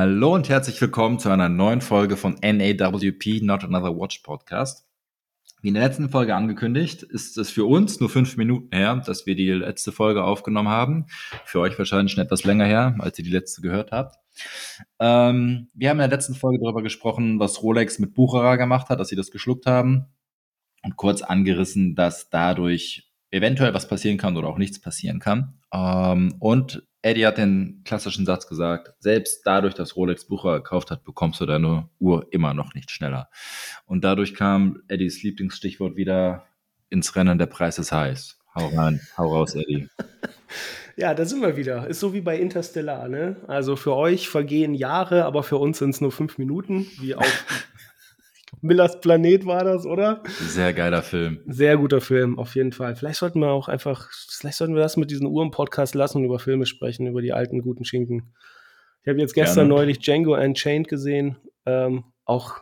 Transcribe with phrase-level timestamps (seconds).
[0.00, 4.88] Hallo und herzlich willkommen zu einer neuen Folge von NAWP, Not Another Watch Podcast.
[5.60, 9.26] Wie in der letzten Folge angekündigt, ist es für uns nur fünf Minuten her, dass
[9.26, 11.04] wir die letzte Folge aufgenommen haben.
[11.44, 14.16] Für euch wahrscheinlich schon etwas länger her, als ihr die letzte gehört habt.
[15.00, 19.00] Ähm, wir haben in der letzten Folge darüber gesprochen, was Rolex mit Bucherer gemacht hat,
[19.00, 20.06] dass sie das geschluckt haben.
[20.82, 25.60] Und kurz angerissen, dass dadurch eventuell was passieren kann oder auch nichts passieren kann.
[25.74, 31.04] Ähm, und Eddie hat den klassischen Satz gesagt, selbst dadurch, dass Rolex Bucher gekauft hat,
[31.04, 33.30] bekommst du deine Uhr immer noch nicht schneller.
[33.86, 36.46] Und dadurch kam Eddies Lieblingsstichwort wieder
[36.90, 38.38] ins Rennen, der Preis ist heiß.
[38.54, 39.88] Hau rein, hau raus, Eddie.
[40.96, 41.86] Ja, da sind wir wieder.
[41.86, 43.36] Ist so wie bei Interstellar, ne?
[43.46, 47.54] Also für euch vergehen Jahre, aber für uns sind es nur fünf Minuten, wie auf
[48.62, 50.22] Millers Planet war das, oder?
[50.26, 51.40] Sehr geiler Film.
[51.46, 52.96] Sehr guter Film, auf jeden Fall.
[52.96, 56.38] Vielleicht sollten wir auch einfach, vielleicht sollten wir das mit diesen Uhren-Podcast lassen und über
[56.38, 58.34] Filme sprechen, über die alten guten Schinken.
[59.02, 59.80] Ich habe jetzt gestern Gerne.
[59.80, 61.36] neulich Django Unchained gesehen.
[61.64, 62.60] Ähm, auch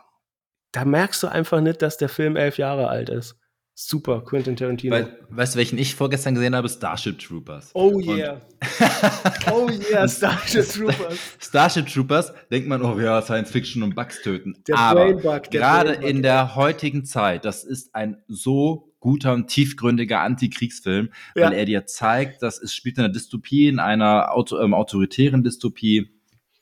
[0.71, 3.37] da merkst du einfach nicht, dass der Film elf Jahre alt ist.
[3.81, 4.93] Super, Quentin Tarantino.
[4.93, 6.67] We weißt du, welchen ich vorgestern gesehen habe?
[6.67, 7.71] Starship Troopers.
[7.73, 8.41] Oh yeah.
[9.53, 11.17] oh yeah, Starship Troopers.
[11.39, 14.61] Starship Troopers denkt man, oh ja, Science Fiction und Bugs töten.
[14.67, 21.11] Der Aber gerade in der heutigen Zeit, das ist ein so guter und tiefgründiger Antikriegsfilm,
[21.35, 21.45] ja.
[21.45, 25.41] weil er dir zeigt, dass es spielt in einer Dystopie, in einer auto, ähm, autoritären
[25.41, 26.09] Dystopie.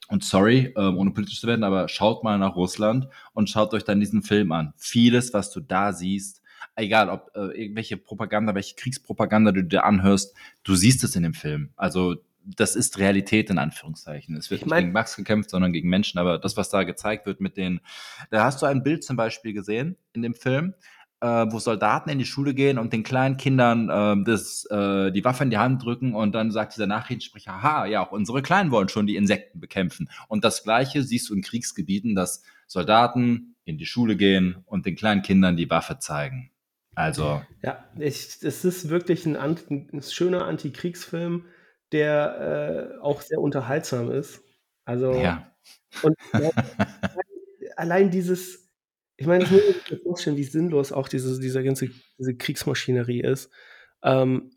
[0.08, 3.84] Und sorry, ähm, ohne politisch zu werden, aber schaut mal nach Russland und schaut euch
[3.84, 4.74] dann diesen Film an.
[4.78, 6.44] Vieles, was du da siehst,
[6.78, 11.34] egal ob äh, irgendwelche Propaganda, welche Kriegspropaganda du dir anhörst, du siehst es in dem
[11.34, 11.72] Film.
[11.76, 12.16] Also
[12.56, 14.36] das ist Realität in Anführungszeichen.
[14.36, 16.18] Es wird ich mein, nicht gegen Max gekämpft, sondern gegen Menschen.
[16.20, 17.82] Aber das, was da gezeigt wird mit den,
[18.30, 20.74] da hast du ein Bild zum Beispiel gesehen in dem Film,
[21.20, 25.26] äh, wo Soldaten in die Schule gehen und den kleinen Kindern äh, das, äh, die
[25.26, 28.72] Waffe in die Hand drücken und dann sagt dieser Nachrichtensprecher, aha, ja, auch unsere Kleinen
[28.72, 30.10] wollen schon die Insekten bekämpfen.
[30.28, 34.96] Und das Gleiche siehst du in Kriegsgebieten, dass Soldaten in die Schule gehen und den
[34.96, 36.52] kleinen Kindern die Waffe zeigen.
[36.98, 37.44] Also.
[37.62, 41.46] Ja, es ist wirklich ein, ein schöner Antikriegsfilm,
[41.92, 44.42] der äh, auch sehr unterhaltsam ist.
[44.84, 45.14] Also.
[45.14, 45.56] Ja.
[46.02, 46.50] Und ja,
[47.76, 48.72] allein dieses,
[49.16, 49.62] ich meine, ich muss
[49.92, 53.52] mir vorstellen, wie sinnlos auch diese, diese ganze diese Kriegsmaschinerie ist.
[54.02, 54.50] Ähm,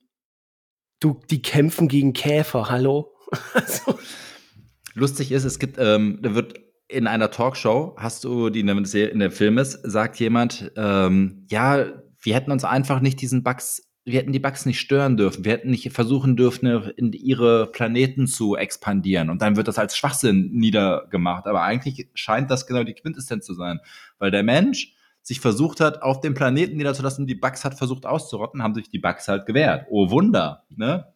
[0.99, 3.15] du, die kämpfen gegen Käfer, hallo?
[3.53, 3.99] also.
[4.95, 9.31] Lustig ist, es gibt, ähm, da wird in einer Talkshow, hast du, die in der
[9.31, 14.33] Film ist, sagt jemand, ähm, ja, wir hätten uns einfach nicht diesen Bugs, wir hätten
[14.33, 15.45] die Bugs nicht stören dürfen.
[15.45, 16.67] Wir hätten nicht versuchen dürfen,
[16.97, 19.31] in ihre Planeten zu expandieren.
[19.31, 21.47] Und dann wird das als Schwachsinn niedergemacht.
[21.47, 23.81] Aber eigentlich scheint das genau die Quintessenz zu sein.
[24.19, 28.63] Weil der Mensch sich versucht hat, auf dem Planeten niederzulassen, die Bugs hat versucht auszurotten,
[28.63, 29.87] haben sich die Bugs halt gewehrt.
[29.91, 31.07] Oh Wunder, ne?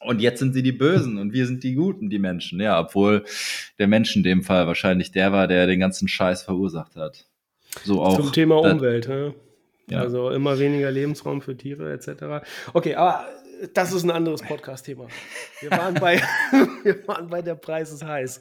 [0.00, 2.60] Und jetzt sind sie die Bösen und wir sind die Guten, die Menschen.
[2.60, 3.24] Ja, obwohl
[3.78, 7.26] der Mensch in dem Fall wahrscheinlich der war, der den ganzen Scheiß verursacht hat.
[7.84, 8.16] So auch.
[8.16, 9.32] Zum Thema Umwelt, ja.
[9.90, 10.00] Ja.
[10.00, 12.46] Also immer weniger Lebensraum für Tiere etc.
[12.72, 13.26] Okay, aber
[13.74, 15.08] das ist ein anderes Podcast-Thema.
[15.60, 16.20] Wir, waren bei,
[16.82, 18.40] wir waren bei der Preis ist heiß.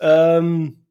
[0.00, 0.84] Ähm,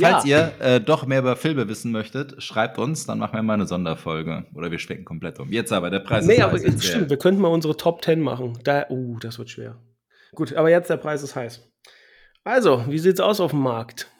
[0.00, 0.52] Falls ja.
[0.58, 3.66] ihr äh, doch mehr über Filme wissen möchtet, schreibt uns, dann machen wir mal eine
[3.66, 4.46] Sonderfolge.
[4.54, 5.52] Oder wir schwenken komplett um.
[5.52, 6.84] Jetzt aber, der Preis nee, ist aber heiß.
[6.84, 8.58] Stimmt, wir könnten mal unsere Top 10 machen.
[8.64, 9.76] Da, uh, das wird schwer.
[10.34, 11.62] Gut, aber jetzt der Preis ist heiß.
[12.42, 14.10] Also, wie sieht's aus auf dem Markt?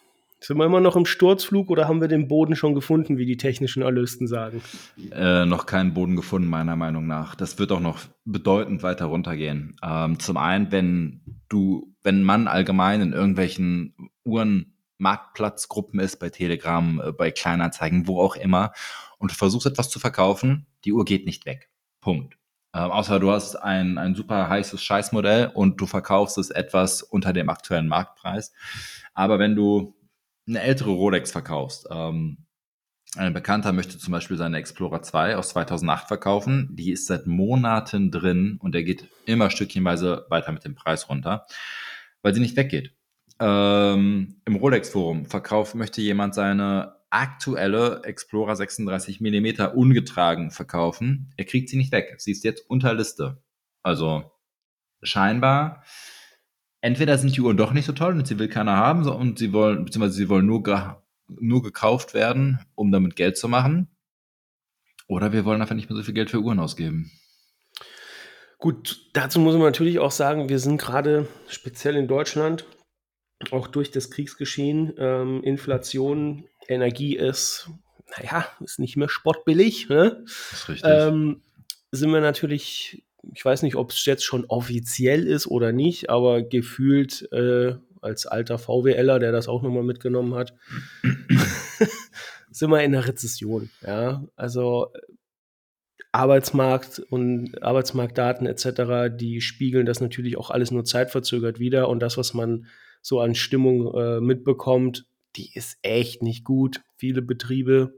[0.45, 3.39] Sind wir immer noch im Sturzflug oder haben wir den Boden schon gefunden, wie die
[3.39, 4.61] technischen Analysten sagen?
[5.11, 7.35] Äh, noch keinen Boden gefunden, meiner Meinung nach.
[7.35, 9.75] Das wird auch noch bedeutend weiter runtergehen.
[9.83, 13.95] Ähm, zum einen, wenn du, wenn man allgemein in irgendwelchen
[14.25, 18.73] Uhrenmarktplatzgruppen ist, bei Telegram, äh, bei Kleinanzeigen, wo auch immer,
[19.17, 21.71] und du versuchst etwas zu verkaufen, die Uhr geht nicht weg.
[22.03, 22.37] Punkt.
[22.75, 27.33] Ähm, außer du hast ein, ein super heißes Scheißmodell und du verkaufst es etwas unter
[27.33, 28.53] dem aktuellen Marktpreis.
[29.15, 29.95] Aber wenn du
[30.47, 31.87] eine ältere Rolex verkaufst.
[31.91, 32.39] Ähm,
[33.17, 36.69] ein Bekannter möchte zum Beispiel seine Explorer 2 aus 2008 verkaufen.
[36.73, 41.47] Die ist seit Monaten drin und er geht immer stückchenweise weiter mit dem Preis runter,
[42.23, 42.93] weil sie nicht weggeht.
[43.41, 51.33] Ähm, Im Rolex-Forum verkauft möchte jemand seine aktuelle Explorer 36 mm ungetragen verkaufen.
[51.37, 52.15] Er kriegt sie nicht weg.
[52.19, 53.43] Sie ist jetzt unter Liste.
[53.85, 54.33] Also
[55.03, 55.85] scheinbar
[56.85, 59.55] entweder sind die Uhren doch nicht so toll und sie will keiner haben und sie
[59.55, 60.79] wollen, beziehungsweise sie wollen nur, ge
[61.29, 63.89] nur gekauft werden, um damit Geld zu machen.
[65.07, 67.11] Oder wir wollen einfach nicht mehr so viel Geld für Uhren ausgeben.
[68.59, 72.67] Gut, dazu muss man natürlich auch sagen, wir sind gerade speziell in Deutschland,
[73.51, 77.71] auch durch das Kriegsgeschehen, ähm, Inflation, Energie ist,
[78.19, 79.89] naja, ist nicht mehr spottbillig.
[79.89, 80.23] Ne?
[80.23, 80.91] Das ist richtig.
[80.91, 81.43] Ähm,
[81.93, 86.43] sind wir natürlich ich weiß nicht, ob es jetzt schon offiziell ist oder nicht, aber
[86.43, 90.55] gefühlt äh, als alter VWLer, der das auch nochmal mitgenommen hat,
[92.51, 93.71] sind wir in der Rezession.
[93.85, 94.93] Ja, also
[96.13, 101.89] Arbeitsmarkt und Arbeitsmarktdaten etc., die spiegeln das natürlich auch alles nur zeitverzögert wieder.
[101.89, 102.67] Und das, was man
[103.03, 105.07] so an Stimmung äh, mitbekommt,
[105.37, 106.83] die ist echt nicht gut.
[106.97, 107.95] Viele Betriebe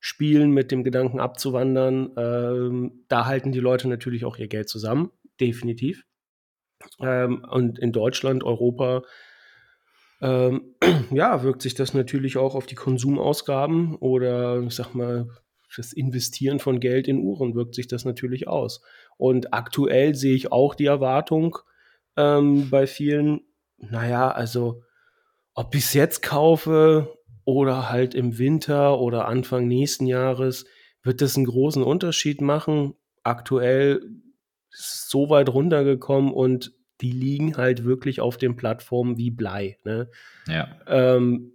[0.00, 2.12] spielen mit dem Gedanken abzuwandern.
[2.16, 5.10] Ähm, da halten die Leute natürlich auch ihr Geld zusammen,
[5.40, 6.04] definitiv.
[7.00, 9.02] Ähm, und in Deutschland, Europa,
[10.20, 10.74] ähm,
[11.10, 15.28] ja, wirkt sich das natürlich auch auf die Konsumausgaben oder ich sag mal,
[15.76, 18.82] das Investieren von Geld in Uhren wirkt sich das natürlich aus.
[19.16, 21.58] Und aktuell sehe ich auch die Erwartung
[22.16, 23.42] ähm, bei vielen,
[23.76, 24.82] naja, also
[25.54, 27.17] ob ich es jetzt kaufe
[27.48, 30.66] oder halt im Winter oder Anfang nächsten Jahres,
[31.02, 32.92] wird das einen großen Unterschied machen.
[33.22, 34.02] Aktuell
[34.70, 39.78] ist es so weit runtergekommen und die liegen halt wirklich auf den Plattformen wie Blei.
[39.84, 40.10] Ne?
[40.46, 40.78] Ja.
[40.86, 41.52] Ähm,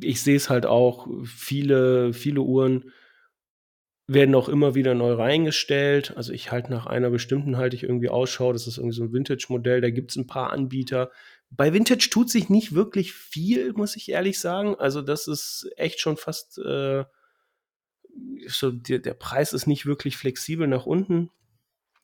[0.00, 2.90] ich sehe es halt auch, viele, viele Uhren
[4.08, 6.16] werden auch immer wieder neu reingestellt.
[6.16, 8.52] Also ich halte nach einer bestimmten halte ich irgendwie Ausschau.
[8.52, 9.80] Das ist irgendwie so ein Vintage-Modell.
[9.80, 11.12] Da gibt es ein paar Anbieter.
[11.54, 14.74] Bei Vintage tut sich nicht wirklich viel, muss ich ehrlich sagen.
[14.76, 17.04] Also das ist echt schon fast äh,
[18.46, 21.30] so, der, der Preis ist nicht wirklich flexibel nach unten.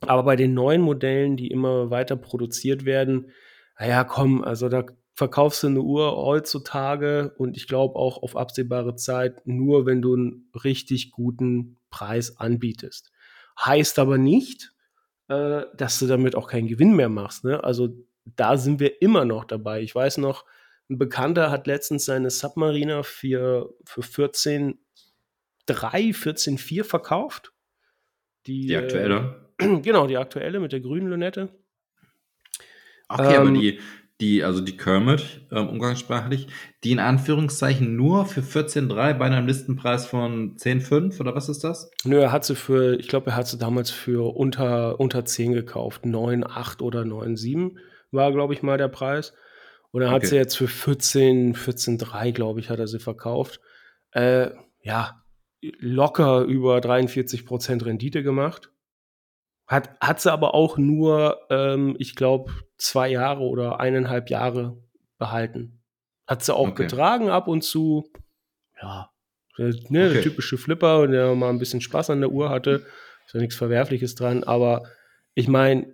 [0.00, 3.32] Aber bei den neuen Modellen, die immer weiter produziert werden,
[3.78, 4.84] naja, komm, also da
[5.14, 10.14] verkaufst du eine Uhr heutzutage und ich glaube auch auf absehbare Zeit nur, wenn du
[10.14, 13.10] einen richtig guten Preis anbietest.
[13.58, 14.72] Heißt aber nicht,
[15.26, 17.44] äh, dass du damit auch keinen Gewinn mehr machst.
[17.44, 17.62] Ne?
[17.64, 17.88] Also
[18.36, 19.82] da sind wir immer noch dabei.
[19.82, 20.44] Ich weiß noch,
[20.90, 24.76] ein Bekannter hat letztens seine Submariner für, für 14,3,
[25.68, 27.52] 14,4 verkauft.
[28.46, 29.50] Die, die aktuelle?
[29.58, 31.50] Äh, genau, die aktuelle mit der grünen Lunette.
[33.08, 33.80] Okay, ähm, aber die,
[34.20, 36.48] die, also die Kermit, ähm, umgangssprachlich,
[36.84, 41.90] die in Anführungszeichen nur für 14,3 bei einem Listenpreis von 10,5 oder was ist das?
[42.04, 45.52] Nö, er hat sie für, ich glaube, er hat sie damals für unter, unter 10
[45.52, 46.04] gekauft.
[46.04, 47.76] 9,8 oder 9,7
[48.10, 49.34] war, glaube ich, mal der Preis.
[49.90, 50.26] Und er hat okay.
[50.26, 53.60] sie jetzt für 14, 14,3, glaube ich, hat er sie verkauft.
[54.12, 54.50] Äh,
[54.82, 55.22] ja,
[55.60, 58.70] locker über 43 Prozent Rendite gemacht.
[59.66, 64.82] Hat, hat sie aber auch nur, ähm, ich glaube, zwei Jahre oder eineinhalb Jahre
[65.18, 65.82] behalten.
[66.26, 66.84] Hat sie auch okay.
[66.84, 68.10] getragen ab und zu.
[68.80, 69.10] Ja,
[69.58, 70.12] der, ne, okay.
[70.14, 72.86] der typische Flipper, der mal ein bisschen Spaß an der Uhr hatte.
[73.26, 74.44] Ist ja nichts Verwerfliches dran.
[74.44, 74.84] Aber
[75.34, 75.92] ich meine,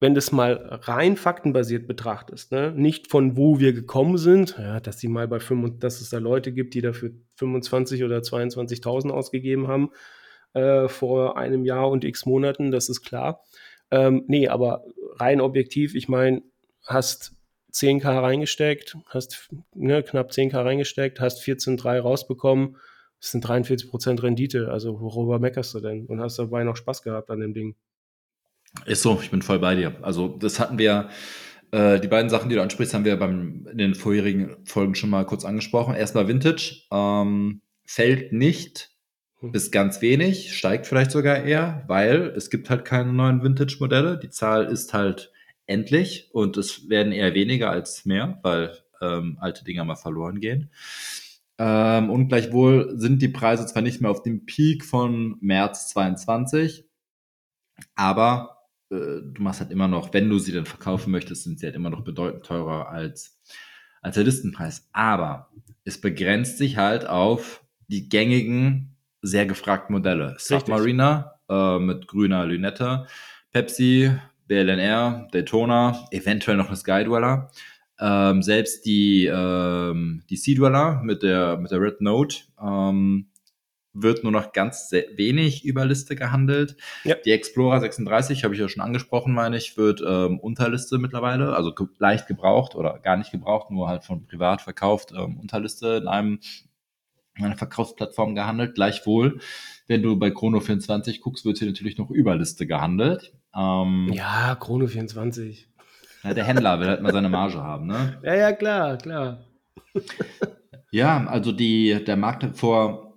[0.00, 4.80] wenn du es mal rein faktenbasiert betrachtest, ne, nicht von wo wir gekommen sind, ja,
[4.80, 9.10] dass die mal bei 5, dass es da Leute gibt, die dafür 25 oder 22.000
[9.10, 9.90] ausgegeben haben,
[10.54, 13.44] äh, vor einem Jahr und x Monaten, das ist klar.
[13.90, 14.84] Ähm, nee, aber
[15.16, 16.42] rein objektiv, ich meine,
[16.86, 17.34] hast
[17.72, 22.76] 10k reingesteckt, hast ne, knapp 10k reingesteckt, hast 14,3 rausbekommen,
[23.20, 24.70] das sind 43% Rendite.
[24.70, 26.06] Also worüber meckerst du denn?
[26.06, 27.76] Und hast dabei noch Spaß gehabt an dem Ding.
[28.86, 29.96] Ist so, ich bin voll bei dir.
[30.02, 31.08] Also das hatten wir,
[31.72, 35.10] äh, die beiden Sachen, die du ansprichst, haben wir beim, in den vorherigen Folgen schon
[35.10, 35.94] mal kurz angesprochen.
[35.94, 38.90] Erstmal Vintage, ähm, fällt nicht
[39.40, 39.52] hm.
[39.52, 44.18] bis ganz wenig, steigt vielleicht sogar eher, weil es gibt halt keine neuen Vintage-Modelle.
[44.18, 45.32] Die Zahl ist halt
[45.66, 50.70] endlich und es werden eher weniger als mehr, weil ähm, alte Dinger mal verloren gehen.
[51.58, 56.88] Ähm, und gleichwohl sind die Preise zwar nicht mehr auf dem Peak von März 22,
[57.94, 58.59] aber
[58.90, 61.76] äh, du machst halt immer noch, wenn du sie dann verkaufen möchtest, sind sie halt
[61.76, 63.40] immer noch bedeutend teurer als,
[64.02, 64.88] als der Listenpreis.
[64.92, 65.50] Aber
[65.84, 70.34] es begrenzt sich halt auf die gängigen sehr gefragten Modelle.
[70.38, 73.06] Submariner äh, mit grüner Lünette,
[73.52, 74.10] Pepsi,
[74.46, 77.50] BLNR, Daytona, eventuell noch eine Skydweller.
[77.98, 83.29] Ähm, selbst die, ähm, die Sea Dweller mit der, mit der Red Note ähm,
[83.92, 86.76] wird nur noch ganz wenig über Liste gehandelt.
[87.04, 87.16] Ja.
[87.24, 91.74] Die Explorer 36, habe ich ja schon angesprochen, meine ich, wird ähm, Unterliste mittlerweile, also
[91.74, 96.08] ge leicht gebraucht oder gar nicht gebraucht, nur halt von privat verkauft, ähm, Unterliste in
[96.08, 96.38] einem
[97.34, 98.74] einer Verkaufsplattform gehandelt.
[98.74, 99.40] Gleichwohl,
[99.86, 103.32] wenn du bei Chrono24 guckst, wird hier natürlich noch Überliste gehandelt.
[103.54, 105.64] Ähm, ja, Chrono24.
[106.22, 108.18] Ja, der Händler will halt mal seine Marge haben, ne?
[108.22, 109.38] Ja, ja, klar, klar.
[110.90, 113.09] ja, also die, der Markt vor,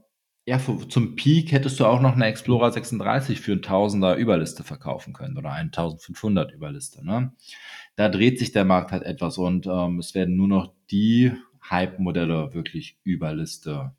[0.45, 0.59] ja,
[0.89, 5.37] zum Peak hättest du auch noch eine Explorer 36 für ein Tausender Überliste verkaufen können
[5.37, 7.33] oder 1500 Überliste, ne?
[7.95, 11.31] Da dreht sich der Markt halt etwas und ähm, es werden nur noch die
[11.69, 13.93] Hype-Modelle wirklich Überliste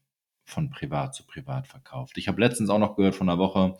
[0.45, 2.19] von privat zu privat verkauft.
[2.19, 3.77] Ich habe letztens auch noch gehört von einer Woche,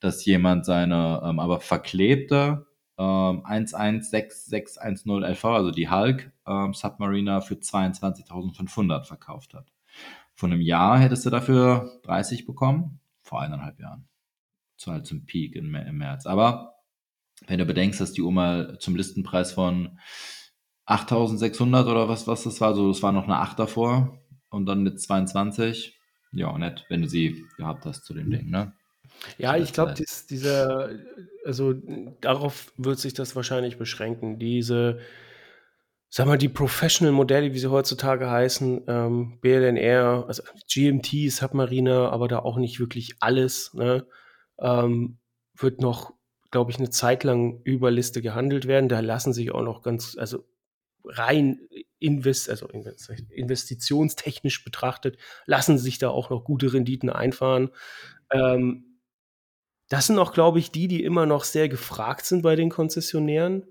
[0.00, 2.66] dass jemand seine ähm, aber verklebte
[2.98, 9.66] ähm, 116610 LV, also die Hulk ähm, Submariner für 22.500 verkauft hat.
[10.38, 14.06] Von einem Jahr hättest du dafür 30 bekommen, vor eineinhalb Jahren.
[14.76, 16.26] So halt zum Peak im, im März.
[16.26, 16.76] Aber
[17.48, 19.98] wenn du bedenkst, dass die Uhr mal zum Listenpreis von
[20.86, 24.84] 8600 oder was, was das war, so, das war noch eine 8 davor und dann
[24.84, 25.98] mit 22.
[26.30, 28.74] Ja, nett, wenn du sie gehabt hast zu dem Ding, ne?
[29.38, 29.94] Ja, ich glaube,
[30.30, 30.90] dieser,
[31.44, 31.74] also
[32.20, 34.38] darauf wird sich das wahrscheinlich beschränken.
[34.38, 35.00] Diese,
[36.10, 42.38] sag mal, die Professional-Modelle, wie sie heutzutage heißen, ähm, BLNR, also GMT, Submariner, aber da
[42.40, 44.06] auch nicht wirklich alles, ne,
[44.58, 45.18] ähm,
[45.54, 46.14] wird noch,
[46.50, 48.88] glaube ich, eine Zeit lang über Liste gehandelt werden.
[48.88, 50.44] Da lassen sich auch noch ganz, also
[51.04, 51.60] rein
[51.98, 57.70] invest, also investitionstechnisch betrachtet, lassen sich da auch noch gute Renditen einfahren.
[58.30, 59.00] Ähm,
[59.88, 63.66] das sind auch, glaube ich, die, die immer noch sehr gefragt sind bei den Konzessionären.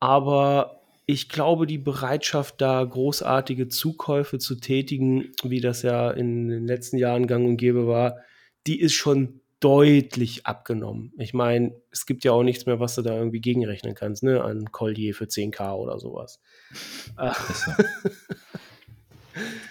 [0.00, 0.78] Aber
[1.10, 6.98] ich glaube, die Bereitschaft, da großartige Zukäufe zu tätigen, wie das ja in den letzten
[6.98, 8.18] Jahren gang und gäbe war,
[8.66, 11.14] die ist schon deutlich abgenommen.
[11.16, 14.44] Ich meine, es gibt ja auch nichts mehr, was du da irgendwie gegenrechnen kannst, ne,
[14.44, 16.42] an Collier für 10k oder sowas.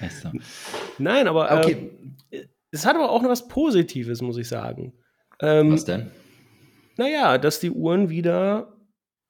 [0.01, 0.31] Ist so.
[0.97, 1.91] Nein, aber okay.
[2.31, 4.93] äh, es hat aber auch noch was Positives, muss ich sagen.
[5.39, 6.09] Ähm, was denn?
[6.97, 8.75] Naja, dass die Uhren wieder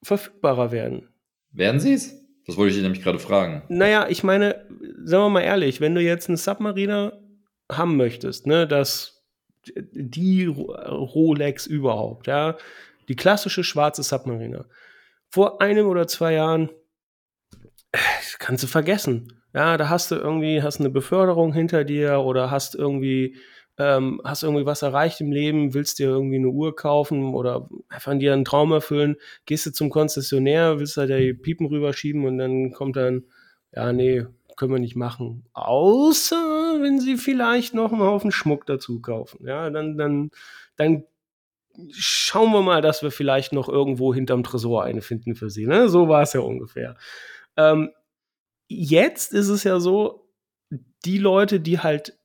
[0.04, 1.10] verfügbarer werden.
[1.51, 2.16] Werden sie es?
[2.46, 3.63] Das wollte ich dich nämlich gerade fragen.
[3.68, 4.66] Naja, ich meine,
[5.04, 7.20] sagen wir mal ehrlich, wenn du jetzt einen Submariner
[7.70, 9.25] haben möchtest, ne, das
[9.75, 12.58] die Rolex überhaupt, ja.
[13.10, 14.66] Die klassische schwarze Submariner.
[15.30, 16.70] Vor einem oder zwei Jahren
[18.39, 19.42] kannst du vergessen.
[19.54, 23.38] Ja, da hast du irgendwie, hast eine Beförderung hinter dir oder hast irgendwie,
[23.77, 28.17] ähm, hast irgendwie was erreicht im Leben, willst dir irgendwie eine Uhr kaufen oder einfach
[28.17, 32.72] dir einen Traum erfüllen, gehst du zum Konzessionär, willst da die Piepen rüberschieben und dann
[32.72, 33.25] kommt dann,
[33.72, 35.46] ja, nee, können wir nicht machen.
[35.53, 39.46] Außer wenn sie vielleicht noch einen Haufen Schmuck dazu kaufen.
[39.46, 40.31] Ja, dann, dann,
[40.75, 41.03] dann
[41.91, 45.67] schauen wir mal, dass wir vielleicht noch irgendwo hinterm Tresor eine finden für sie.
[45.67, 45.89] Ne?
[45.89, 46.98] So war es ja ungefähr.
[47.55, 47.91] Ähm,
[48.67, 50.27] jetzt ist es ja so,
[51.05, 52.16] die Leute, die halt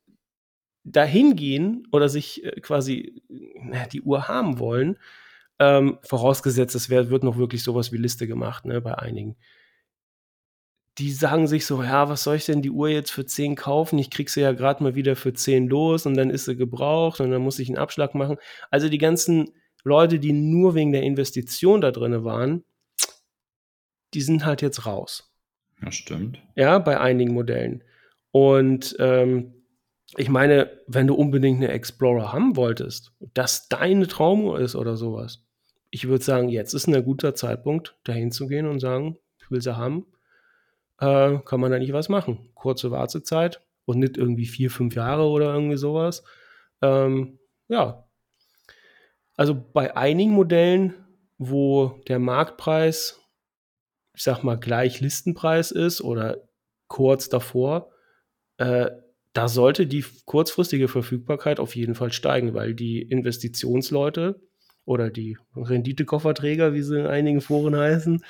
[0.84, 3.22] dahin gehen oder sich äh, quasi
[3.60, 4.98] na, die Uhr haben wollen,
[5.58, 9.36] ähm, vorausgesetzt, es wird noch wirklich sowas wie Liste gemacht, ne, bei einigen
[10.98, 13.98] die sagen sich so, ja, was soll ich denn die Uhr jetzt für 10 kaufen?
[13.98, 17.20] Ich krieg sie ja gerade mal wieder für 10 los und dann ist sie gebraucht
[17.20, 18.36] und dann muss ich einen Abschlag machen.
[18.70, 19.52] Also die ganzen
[19.84, 22.64] Leute, die nur wegen der Investition da drin waren,
[24.12, 25.32] die sind halt jetzt raus.
[25.82, 26.42] Ja, stimmt.
[26.56, 27.82] Ja, bei einigen Modellen.
[28.30, 29.61] Und ähm,
[30.16, 35.44] ich meine, wenn du unbedingt eine Explorer haben wolltest, dass deine Traumuhr ist oder sowas,
[35.90, 39.62] ich würde sagen, jetzt ist ein guter Zeitpunkt, dahin zu gehen und sagen, ich will
[39.62, 40.06] sie haben
[41.02, 42.50] äh, kann man da nicht was machen.
[42.54, 46.22] Kurze Wartezeit und nicht irgendwie vier, fünf Jahre oder irgendwie sowas.
[46.80, 48.06] Ähm, ja.
[49.34, 50.94] Also bei einigen Modellen,
[51.38, 53.20] wo der Marktpreis,
[54.14, 56.48] ich sag mal, gleich Listenpreis ist oder
[56.86, 57.90] kurz davor,
[58.58, 58.90] äh,
[59.32, 64.40] da sollte die kurzfristige Verfügbarkeit auf jeden Fall steigen, weil die Investitionsleute
[64.84, 68.22] oder die Renditekofferträger, wie sie in einigen Foren heißen,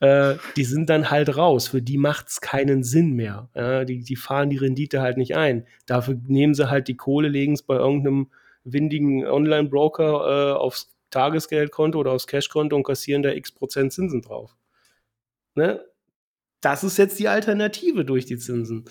[0.00, 1.68] äh, die sind dann halt raus.
[1.68, 3.48] Für die macht es keinen Sinn mehr.
[3.54, 5.66] Ja, die, die fahren die Rendite halt nicht ein.
[5.86, 8.30] Dafür nehmen sie halt die Kohle, legen es bei irgendeinem
[8.64, 14.56] windigen Online-Broker äh, aufs Tagesgeldkonto oder aufs Cashkonto und kassieren da x Prozent Zinsen drauf.
[15.54, 15.84] Ne?
[16.60, 18.84] Das ist jetzt die Alternative durch die Zinsen.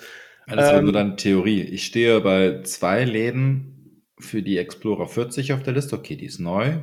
[0.50, 1.62] Alles ähm, nur dann Theorie.
[1.62, 5.96] Ich stehe bei zwei Läden für die Explorer 40 auf der Liste.
[5.96, 6.80] Okay, die ist neu.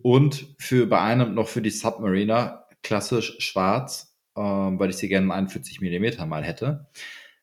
[0.00, 5.32] Und für bei einem noch für die Submariner klassisch schwarz, ähm, weil ich sie gerne
[5.32, 6.86] 41 mm mal hätte.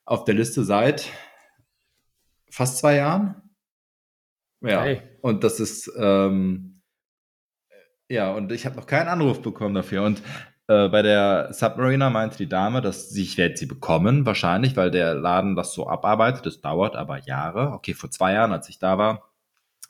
[0.05, 1.10] Auf der Liste seit
[2.50, 3.41] fast zwei Jahren.
[4.62, 5.01] Ja, hey.
[5.22, 6.81] und das ist, ähm,
[8.07, 10.03] ja, und ich habe noch keinen Anruf bekommen dafür.
[10.03, 10.22] Und
[10.67, 14.91] äh, bei der Submariner meinte die Dame, dass sie, ich werde sie bekommen, wahrscheinlich, weil
[14.91, 16.45] der Laden das so abarbeitet.
[16.45, 17.72] Das dauert aber Jahre.
[17.72, 19.29] Okay, vor zwei Jahren, als ich da war,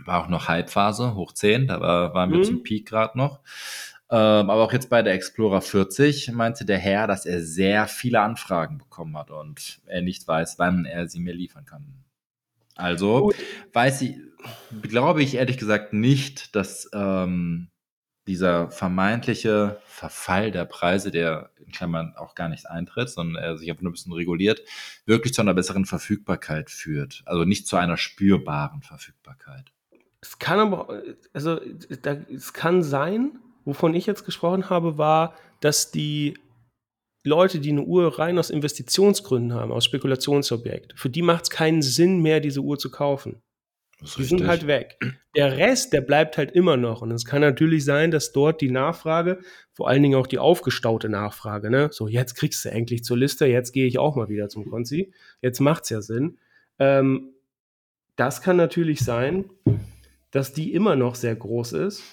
[0.03, 2.43] war auch noch Halbphase, hoch 10, da war, waren wir mhm.
[2.43, 3.39] zum Peak gerade noch.
[4.09, 8.21] Ähm, aber auch jetzt bei der Explorer 40 meinte der Herr, dass er sehr viele
[8.21, 12.05] Anfragen bekommen hat und er nicht weiß, wann er sie mir liefern kann.
[12.75, 13.35] Also Gut.
[13.73, 14.17] weiß ich,
[14.83, 17.69] glaube ich ehrlich gesagt nicht, dass ähm,
[18.27, 23.69] dieser vermeintliche Verfall der Preise, der in Klammern auch gar nicht eintritt, sondern er sich
[23.69, 24.61] einfach nur ein bisschen reguliert,
[25.05, 27.21] wirklich zu einer besseren Verfügbarkeit führt.
[27.25, 29.71] Also nicht zu einer spürbaren Verfügbarkeit.
[30.21, 31.03] Es kann aber,
[31.33, 31.59] also
[32.01, 36.35] da, es kann sein, wovon ich jetzt gesprochen habe, war, dass die
[37.23, 41.81] Leute, die eine Uhr rein aus Investitionsgründen haben, aus Spekulationsobjekt, für die macht es keinen
[41.81, 43.41] Sinn mehr, diese Uhr zu kaufen.
[44.01, 44.99] Die sind halt weg.
[45.35, 47.01] Der Rest, der bleibt halt immer noch.
[47.01, 49.39] Und es kann natürlich sein, dass dort die Nachfrage,
[49.73, 53.45] vor allen Dingen auch die aufgestaute Nachfrage, ne, so jetzt kriegst du endlich zur Liste,
[53.45, 56.37] jetzt gehe ich auch mal wieder zum Konzi, jetzt macht's ja Sinn.
[56.79, 57.33] Ähm,
[58.15, 59.45] das kann natürlich sein,
[60.31, 62.03] dass die immer noch sehr groß ist,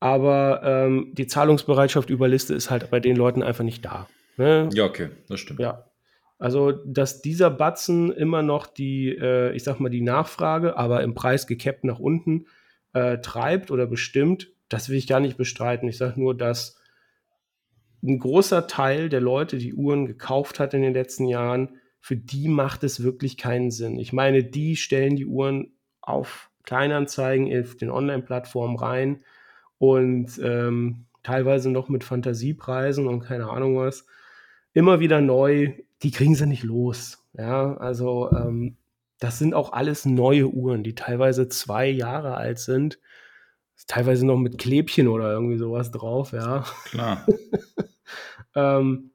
[0.00, 4.08] aber ähm, die Zahlungsbereitschaft über Liste ist halt bei den Leuten einfach nicht da.
[4.36, 4.68] Ne?
[4.72, 5.60] Ja, okay, das stimmt.
[5.60, 5.89] Ja.
[6.40, 11.14] Also, dass dieser Batzen immer noch die, äh, ich sag mal, die Nachfrage, aber im
[11.14, 12.46] Preis gekappt nach unten
[12.94, 15.86] äh, treibt oder bestimmt, das will ich gar nicht bestreiten.
[15.86, 16.80] Ich sage nur, dass
[18.02, 22.48] ein großer Teil der Leute, die Uhren gekauft hat in den letzten Jahren, für die
[22.48, 23.98] macht es wirklich keinen Sinn.
[23.98, 29.24] Ich meine, die stellen die Uhren auf Kleinanzeigen auf den Online-Plattformen rein
[29.76, 34.06] und ähm, teilweise noch mit Fantasiepreisen und keine Ahnung was.
[34.72, 37.26] Immer wieder neu die kriegen sie nicht los.
[37.32, 38.76] Ja, also ähm,
[39.18, 42.98] das sind auch alles neue Uhren, die teilweise zwei Jahre alt sind.
[43.86, 46.64] Teilweise noch mit Klebchen oder irgendwie sowas drauf, ja.
[46.84, 47.26] Klar.
[48.54, 49.10] ähm,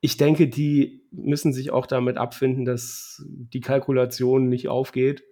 [0.00, 5.24] ich denke, die müssen sich auch damit abfinden, dass die Kalkulation nicht aufgeht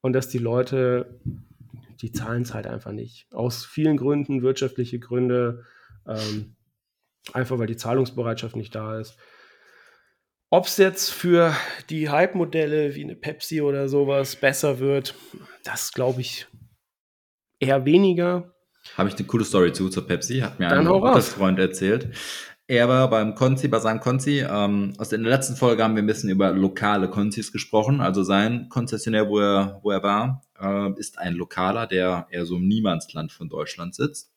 [0.00, 1.20] und dass die Leute,
[2.00, 3.26] die zahlen es halt einfach nicht.
[3.32, 5.64] Aus vielen Gründen, wirtschaftliche Gründe,
[6.06, 6.56] ähm,
[7.32, 9.16] einfach weil die Zahlungsbereitschaft nicht da ist.
[10.54, 11.52] Ob es jetzt für
[11.90, 15.16] die Hype-Modelle wie eine Pepsi oder sowas besser wird,
[15.64, 16.46] das glaube ich
[17.58, 18.54] eher weniger.
[18.96, 22.14] Habe ich eine coole Story zu zur Pepsi, hat mir Dann ein Freund erzählt.
[22.68, 24.46] Er war beim Konzi, bei seinem Konzi.
[24.48, 28.00] Ähm, aus der letzten Folge haben wir ein bisschen über lokale Konzis gesprochen.
[28.00, 32.58] Also sein Konzessionär, wo er, wo er war, äh, ist ein Lokaler, der eher so
[32.58, 34.30] im Niemandsland von Deutschland sitzt.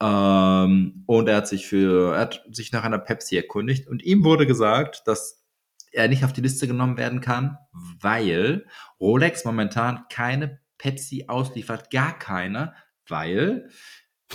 [0.00, 4.24] Ähm, und er hat sich für, er hat sich nach einer Pepsi erkundigt und ihm
[4.24, 5.44] wurde gesagt, dass
[5.92, 7.56] er nicht auf die Liste genommen werden kann,
[8.00, 8.66] weil
[9.00, 12.74] Rolex momentan keine Pepsi ausliefert, gar keine,
[13.08, 13.70] weil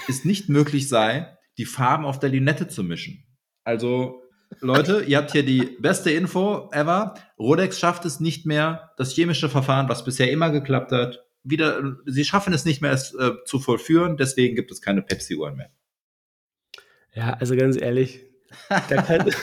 [0.07, 3.23] es nicht möglich sei, die Farben auf der Linette zu mischen.
[3.63, 4.23] Also,
[4.59, 7.13] Leute, ihr habt hier die beste Info ever.
[7.37, 12.25] Rolex schafft es nicht mehr, das chemische Verfahren, was bisher immer geklappt hat, wieder, sie
[12.25, 15.71] schaffen es nicht mehr, es äh, zu vollführen, deswegen gibt es keine Pepsi-Uhren mehr.
[17.13, 18.21] Ja, also ganz ehrlich,
[18.69, 19.29] da kann.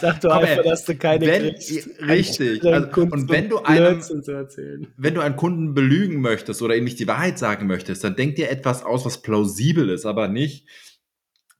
[0.00, 2.00] Sag doch einfach, ey, dass du keine wenn, kriegst.
[2.00, 2.64] Richtig.
[2.64, 4.02] Also, und wenn du einem,
[4.96, 8.34] wenn du einen Kunden belügen möchtest oder ihm nicht die Wahrheit sagen möchtest, dann denk
[8.34, 10.66] dir etwas aus, was plausibel ist, aber nicht,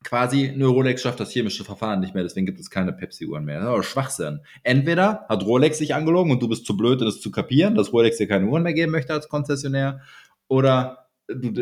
[0.05, 3.59] quasi eine Rolex schafft das chemische Verfahren nicht mehr, deswegen gibt es keine Pepsi-Uhren mehr.
[3.59, 4.39] Das ist Schwachsinn.
[4.63, 8.17] Entweder hat Rolex sich angelogen und du bist zu blöd, das zu kapieren, dass Rolex
[8.17, 10.01] dir keine Uhren mehr geben möchte als Konzessionär,
[10.47, 11.53] oder du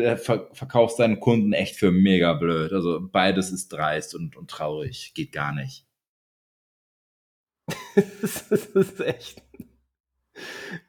[0.52, 2.72] verkaufst deinen Kunden echt für mega blöd.
[2.72, 5.12] Also beides ist dreist und, und traurig.
[5.14, 5.86] Geht gar nicht.
[8.20, 9.42] das ist echt.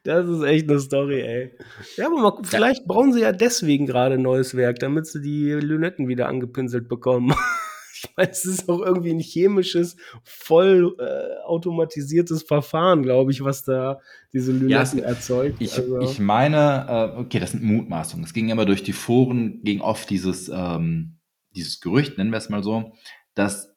[0.02, 1.52] Das ist echt eine Story, ey.
[1.96, 2.86] Ja, aber mal, vielleicht ja.
[2.86, 7.32] brauchen sie ja deswegen gerade ein neues Werk, damit sie die Lünetten wieder angepinselt bekommen.
[7.94, 13.64] ich meine, es ist auch irgendwie ein chemisches, voll äh, automatisiertes Verfahren, glaube ich, was
[13.64, 14.00] da
[14.32, 15.56] diese Lünetten ja, erzeugt.
[15.60, 16.00] Ich, also.
[16.00, 18.24] ich meine, äh, okay, das sind Mutmaßungen.
[18.24, 21.18] Es ging immer durch die Foren, ging oft dieses, ähm,
[21.54, 22.92] dieses Gerücht, nennen wir es mal so,
[23.34, 23.75] dass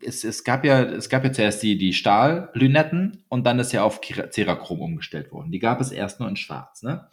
[0.00, 3.84] es, es, gab ja, es gab ja zuerst die, die Stahllünetten und dann ist ja
[3.84, 5.50] auf Cerachrom umgestellt worden.
[5.50, 6.82] Die gab es erst nur in Schwarz.
[6.82, 7.08] Ne?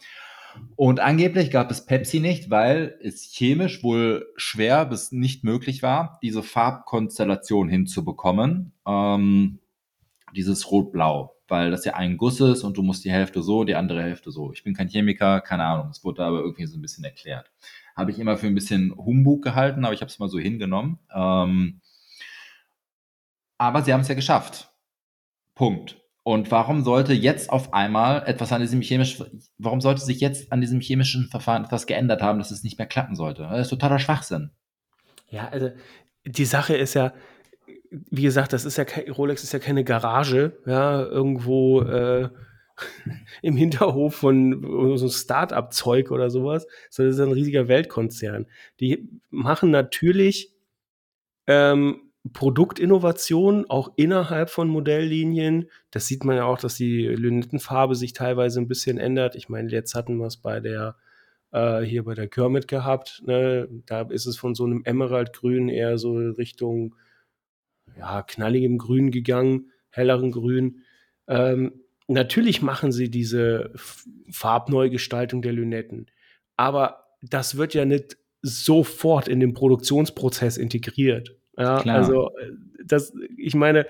[0.76, 6.18] Und angeblich gab es Pepsi nicht, weil es chemisch wohl schwer bis nicht möglich war,
[6.22, 8.72] diese Farbkonstellation hinzubekommen.
[8.86, 9.58] Ähm,
[10.34, 13.74] dieses Rot-Blau, weil das ja ein Guss ist und du musst die Hälfte so, die
[13.74, 14.52] andere Hälfte so.
[14.52, 15.90] Ich bin kein Chemiker, keine Ahnung.
[15.90, 17.50] Es wurde aber irgendwie so ein bisschen erklärt.
[17.94, 20.98] Habe ich immer für ein bisschen Humbug gehalten, aber ich habe es mal so hingenommen.
[21.14, 21.80] Ähm,
[23.62, 24.74] aber sie haben es ja geschafft.
[25.54, 26.00] Punkt.
[26.24, 30.60] Und warum sollte jetzt auf einmal etwas an diesem chemischen, warum sollte sich jetzt an
[30.60, 33.42] diesem chemischen Verfahren etwas geändert haben, dass es nicht mehr klappen sollte?
[33.42, 34.50] Das ist totaler Schwachsinn.
[35.28, 35.70] Ja, also
[36.24, 37.12] die Sache ist ja,
[37.90, 42.30] wie gesagt, das ist ja kein, Rolex ist ja keine Garage, ja, irgendwo äh,
[43.42, 48.46] im Hinterhof von so Start-up-Zeug oder sowas, sondern es ist ein riesiger Weltkonzern.
[48.80, 50.52] Die machen natürlich
[51.46, 55.68] ähm, Produktinnovation auch innerhalb von Modelllinien.
[55.90, 59.34] Das sieht man ja auch, dass die Lünettenfarbe sich teilweise ein bisschen ändert.
[59.34, 60.96] Ich meine, jetzt hatten wir es bei der
[61.52, 63.22] äh, hier bei der Kermit gehabt.
[63.26, 63.68] Ne?
[63.86, 66.94] Da ist es von so einem Emeraldgrün eher so Richtung
[67.96, 70.82] ja, knalligem Grün gegangen, helleren Grün.
[71.28, 73.72] Ähm, natürlich machen sie diese
[74.30, 76.06] Farbneugestaltung der Lünetten.
[76.56, 81.36] Aber das wird ja nicht sofort in den Produktionsprozess integriert.
[81.56, 81.96] Ja, Klar.
[81.96, 82.52] also äh,
[82.84, 83.86] das, ich meine,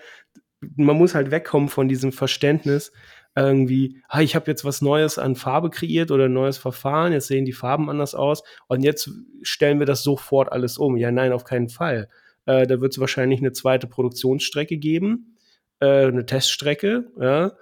[0.76, 2.92] man muss halt wegkommen von diesem Verständnis,
[3.34, 7.28] irgendwie, ah, ich habe jetzt was Neues an Farbe kreiert oder ein neues Verfahren, jetzt
[7.28, 9.10] sehen die Farben anders aus und jetzt
[9.42, 10.96] stellen wir das sofort alles um.
[10.96, 12.08] Ja, nein, auf keinen Fall.
[12.44, 15.36] Äh, da wird es wahrscheinlich eine zweite Produktionsstrecke geben,
[15.80, 17.52] äh, eine Teststrecke, ja,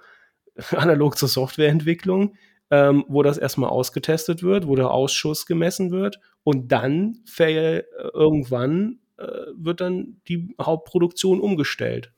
[0.75, 2.35] analog zur Softwareentwicklung,
[2.69, 7.83] ähm, wo das erstmal ausgetestet wird, wo der Ausschuss gemessen wird und dann äh,
[8.13, 12.13] irgendwann äh, wird dann die Hauptproduktion umgestellt.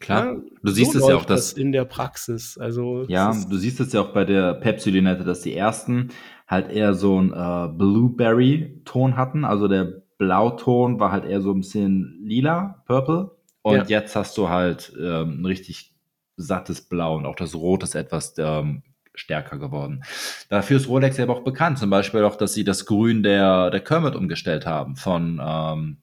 [0.00, 2.56] Klar, ja, du siehst so es ja auch, dass das in der Praxis.
[2.56, 6.08] Also ja, du siehst es ja auch bei der Pepsi-Linette, dass die ersten
[6.48, 9.44] halt eher so ein äh, Blueberry-Ton hatten.
[9.44, 13.30] Also der Blauton war halt eher so ein bisschen lila, purple.
[13.62, 13.84] Und ja.
[13.84, 15.94] jetzt hast du halt ähm, ein richtig
[16.36, 18.82] sattes Blau und auch das Rot ist etwas ähm,
[19.14, 20.02] stärker geworden.
[20.48, 23.80] Dafür ist Rolex ja auch bekannt, zum Beispiel auch, dass sie das Grün der, der
[23.80, 25.98] Kermit umgestellt haben von ähm,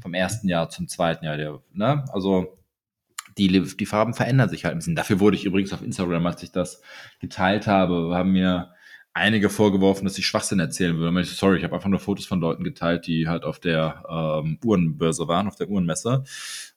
[0.00, 1.36] vom ersten Jahr zum zweiten Jahr.
[1.36, 2.04] Der, ne?
[2.12, 2.58] Also
[3.36, 4.96] die, die Farben verändern sich halt ein bisschen.
[4.96, 6.82] Dafür wurde ich übrigens auf Instagram, als ich das
[7.20, 8.72] geteilt habe, haben mir
[9.14, 11.20] einige vorgeworfen, dass ich Schwachsinn erzählen würde.
[11.20, 14.58] Ich, sorry, ich habe einfach nur Fotos von Leuten geteilt, die halt auf der ähm,
[14.64, 16.24] Uhrenbörse waren, auf der Uhrenmesse.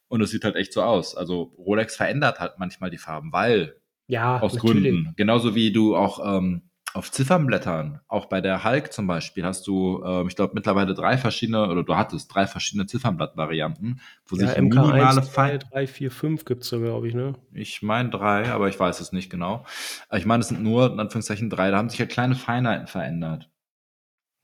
[0.07, 1.15] Und es sieht halt echt so aus.
[1.15, 3.75] Also Rolex verändert halt manchmal die Farben, weil
[4.07, 4.83] ja, aus natürlich.
[4.83, 5.13] Gründen.
[5.15, 10.03] Genauso wie du auch ähm, auf Ziffernblättern, auch bei der Hulk zum Beispiel, hast du,
[10.03, 14.57] äh, ich glaube, mittlerweile drei verschiedene, oder du hattest drei verschiedene Ziffernblattvarianten, wo ja, sich
[14.57, 17.33] MK minimale 2, 3, 4, 5 gibt es so, glaube ich, ne?
[17.53, 19.65] Ich meine drei, aber ich weiß es nicht genau.
[20.11, 23.49] Ich meine, es sind nur, in Anführungszeichen, drei, da haben sich ja kleine Feinheiten verändert.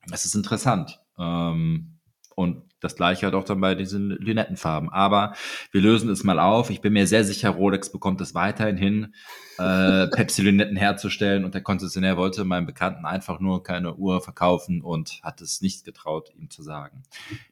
[0.06, 1.00] Das ist interessant.
[1.18, 1.97] Ähm,
[2.38, 4.90] und das gleiche halt auch dann bei diesen Lünettenfarben.
[4.90, 5.34] Aber
[5.72, 6.70] wir lösen es mal auf.
[6.70, 9.14] Ich bin mir sehr sicher, Rolex bekommt es weiterhin hin,
[9.58, 11.44] äh, Pepsi-Lünetten herzustellen.
[11.44, 15.84] Und der Konzessionär wollte meinem Bekannten einfach nur keine Uhr verkaufen und hat es nicht
[15.84, 17.02] getraut, ihm zu sagen.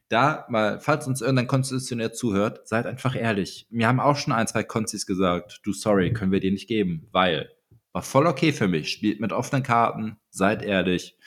[0.07, 3.67] Da mal, falls uns irgendein Konzessionär zuhört, seid einfach ehrlich.
[3.69, 7.09] Mir haben auch schon ein, zwei Konzis gesagt, du sorry, können wir dir nicht geben,
[7.11, 7.51] weil
[7.91, 8.89] war voll okay für mich.
[8.89, 11.17] Spielt mit offenen Karten, seid ehrlich.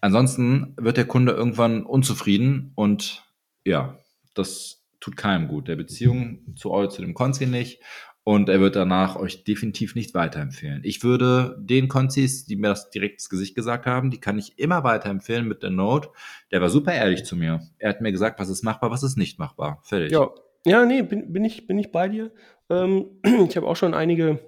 [0.00, 3.24] Ansonsten wird der Kunde irgendwann unzufrieden und
[3.64, 3.98] ja,
[4.34, 5.68] das tut keinem gut.
[5.68, 7.80] Der Beziehung zu euch, zu dem Konzi nicht
[8.28, 10.82] und er wird danach euch definitiv nicht weiterempfehlen.
[10.84, 14.58] Ich würde den Konzis, die mir das direkt ins Gesicht gesagt haben, die kann ich
[14.58, 16.10] immer weiterempfehlen mit der Note.
[16.52, 17.62] Der war super ehrlich zu mir.
[17.78, 19.80] Er hat mir gesagt, was ist machbar, was ist nicht machbar.
[19.82, 20.12] Fertig.
[20.12, 20.28] Ja,
[20.66, 22.30] ja nee, bin, bin, ich, bin ich bei dir.
[22.68, 23.06] Ähm,
[23.48, 24.40] ich habe auch schon einige,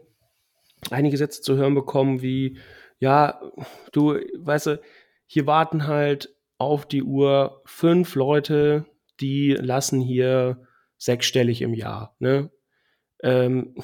[0.90, 2.58] einige Sätze zu hören bekommen, wie,
[2.98, 3.40] ja,
[3.92, 4.80] du, weißt du,
[5.32, 8.86] hier warten halt auf die Uhr fünf Leute,
[9.20, 10.66] die lassen hier
[10.98, 12.16] sechsstellig im Jahr.
[12.18, 12.50] Ne?
[13.22, 13.76] Ähm,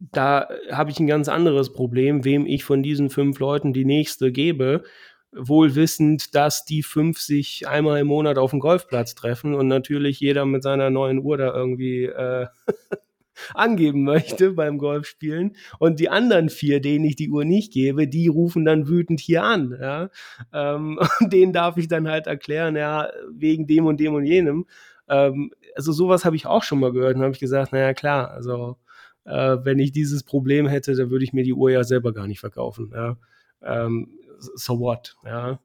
[0.00, 4.32] da habe ich ein ganz anderes Problem, wem ich von diesen fünf Leuten die nächste
[4.32, 4.82] gebe,
[5.30, 10.18] wohl wissend, dass die fünf sich einmal im Monat auf dem Golfplatz treffen und natürlich
[10.18, 12.48] jeder mit seiner neuen Uhr da irgendwie äh,
[13.54, 15.56] angeben möchte beim Golfspielen.
[15.78, 19.42] Und die anderen vier, denen ich die Uhr nicht gebe, die rufen dann wütend hier
[19.44, 19.76] an.
[19.80, 20.10] Ja?
[20.52, 24.66] Ähm, und denen darf ich dann halt erklären, ja, wegen dem und dem und jenem.
[25.08, 28.30] Ähm, also sowas habe ich auch schon mal gehört und habe ich gesagt, naja klar,
[28.30, 28.76] also
[29.24, 32.26] äh, wenn ich dieses Problem hätte, dann würde ich mir die Uhr ja selber gar
[32.26, 32.92] nicht verkaufen.
[32.94, 33.16] Ja?
[33.62, 35.60] Ähm, so what, ja.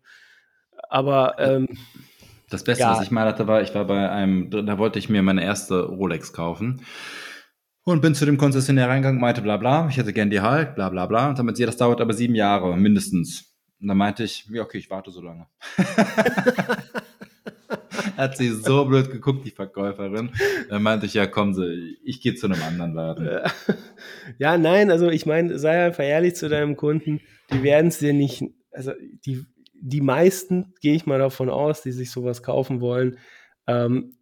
[0.90, 1.68] Aber ähm,
[2.50, 2.92] das Beste, ja.
[2.92, 5.86] was ich mal hatte, war, ich war bei einem, da wollte ich mir meine erste
[5.86, 6.82] Rolex kaufen.
[7.88, 10.90] Und bin zu dem Konzessionär reingegangen, meinte bla bla, ich hätte gern die Halt, bla
[10.90, 11.30] bla bla.
[11.30, 13.56] Und damit sie, das dauert aber sieben Jahre, mindestens.
[13.80, 15.48] Und dann meinte ich, ja, okay, ich warte so lange.
[18.18, 20.32] Hat sie so blöd geguckt, die Verkäuferin.
[20.68, 23.30] Dann meinte ich, ja, Sie, ich gehe zu einem anderen Laden.
[24.38, 27.22] Ja, nein, also ich meine, sei einfach ehrlich zu deinem Kunden,
[27.54, 28.92] die werden es dir nicht, also
[29.26, 33.18] die, die meisten, gehe ich mal davon aus, die sich sowas kaufen wollen,
[33.66, 34.17] ähm,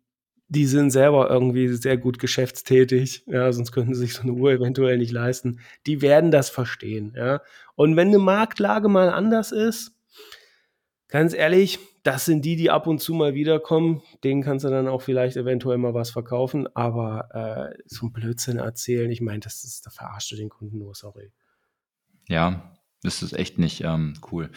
[0.55, 4.51] die sind selber irgendwie sehr gut geschäftstätig, ja, sonst könnten sie sich so eine Uhr
[4.51, 5.59] eventuell nicht leisten.
[5.85, 7.41] Die werden das verstehen, ja.
[7.75, 9.91] Und wenn eine Marktlage mal anders ist,
[11.09, 14.01] ganz ehrlich, das sind die, die ab und zu mal wiederkommen.
[14.23, 18.57] Denen kannst du dann auch vielleicht eventuell mal was verkaufen, aber äh, so ein Blödsinn
[18.57, 21.31] erzählen, ich meine, das ist, da verarscht du den Kunden nur, sorry.
[22.27, 22.71] Ja,
[23.05, 24.49] das ist echt nicht ähm, cool.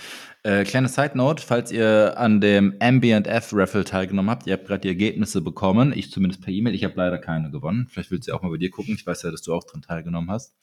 [0.43, 4.67] Äh, kleine Side Note, falls ihr an dem Ambient F Raffle teilgenommen habt, ihr habt
[4.67, 7.87] gerade die Ergebnisse bekommen, ich zumindest per E-Mail, ich habe leider keine gewonnen.
[7.91, 9.83] Vielleicht willst du auch mal bei dir gucken, ich weiß ja, dass du auch dran
[9.83, 10.55] teilgenommen hast.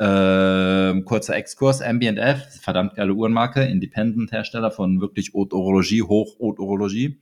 [0.00, 6.62] Ähm, kurzer Exkurs, Ambient F, verdammt geile Uhrenmarke, Independent-Hersteller von wirklich Haute Horologie, Hoch Haute
[6.62, 7.20] Horologie.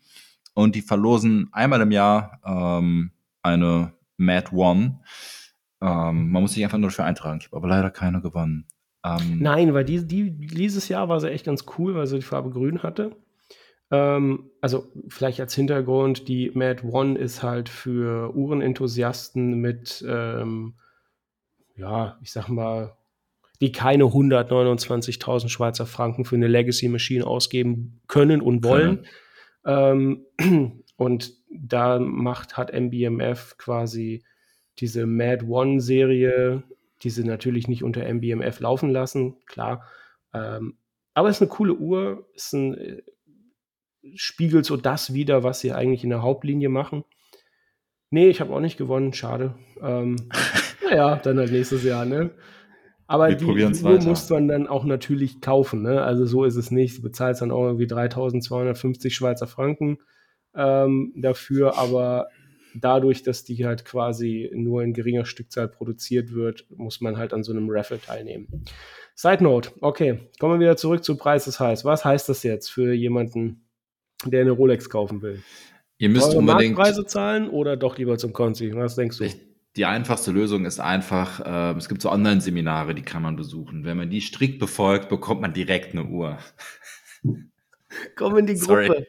[0.54, 3.10] Und die verlosen einmal im Jahr ähm,
[3.42, 5.00] eine Mad One.
[5.82, 7.38] Ähm, man muss sich einfach nur dafür eintragen.
[7.40, 8.66] Ich habe aber leider keine gewonnen.
[9.06, 12.22] Ähm, Nein, weil die, die, dieses Jahr war sie echt ganz cool, weil sie die
[12.22, 13.16] Farbe grün hatte.
[13.90, 20.74] Ähm, also vielleicht als Hintergrund, die Mad One ist halt für Uhrenenthusiasten mit, ähm,
[21.76, 22.96] ja, ich sag mal,
[23.60, 29.06] die keine 129.000 Schweizer Franken für eine Legacy-Maschine ausgeben können und wollen.
[29.64, 30.26] Ähm,
[30.96, 34.24] und da macht, hat MBMF quasi
[34.78, 36.62] diese Mad One-Serie,
[37.02, 39.86] die sie natürlich nicht unter MBMF laufen lassen, klar.
[40.32, 40.78] Ähm,
[41.14, 43.02] aber es ist eine coole Uhr, ist ein, äh,
[44.14, 47.04] spiegelt so das wieder, was sie eigentlich in der Hauptlinie machen.
[48.10, 49.54] Nee, ich habe auch nicht gewonnen, schade.
[49.80, 50.16] Ähm,
[50.84, 52.30] naja, dann halt nächstes Jahr, ne?
[53.08, 56.02] Aber Wir die Uhr muss man dann auch natürlich kaufen, ne?
[56.02, 56.98] Also so ist es nicht.
[56.98, 59.98] Du bezahlst dann auch irgendwie 3250 Schweizer Franken
[60.54, 62.28] ähm, dafür, aber
[62.80, 67.42] dadurch, dass die halt quasi nur in geringer Stückzahl produziert wird, muss man halt an
[67.42, 68.64] so einem Raffle teilnehmen.
[69.14, 71.84] Side Note, okay, kommen wir wieder zurück zu Preis ist heiß.
[71.84, 73.66] Was heißt das jetzt für jemanden,
[74.24, 75.42] der eine Rolex kaufen will?
[75.98, 78.74] Ihr müsst Eure unbedingt Preise zahlen oder doch lieber zum Konzi?
[78.74, 79.24] Was denkst du?
[79.24, 79.36] Ich,
[79.76, 83.84] die einfachste Lösung ist einfach, äh, es gibt so Online-Seminare, die kann man besuchen.
[83.84, 86.38] Wenn man die strikt befolgt, bekommt man direkt eine Uhr.
[88.16, 89.06] Komm in die Gruppe.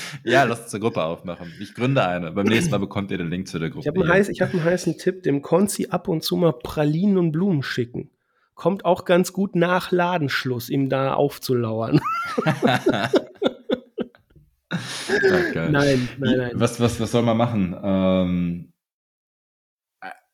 [0.24, 1.52] ja, lass uns eine Gruppe aufmachen.
[1.60, 2.32] Ich gründe eine.
[2.32, 3.82] Beim nächsten Mal bekommt ihr den Link zu der Gruppe.
[3.82, 7.18] Ich habe einen, heiß, hab einen heißen Tipp, dem Konzi ab und zu mal Pralinen
[7.18, 8.10] und Blumen schicken
[8.58, 12.00] kommt auch ganz gut nach Ladenschluss, ihm da aufzulauern.
[12.36, 13.08] okay.
[15.70, 16.50] Nein, nein, nein.
[16.54, 17.76] Was, was, was soll man machen?
[17.82, 18.72] Ähm,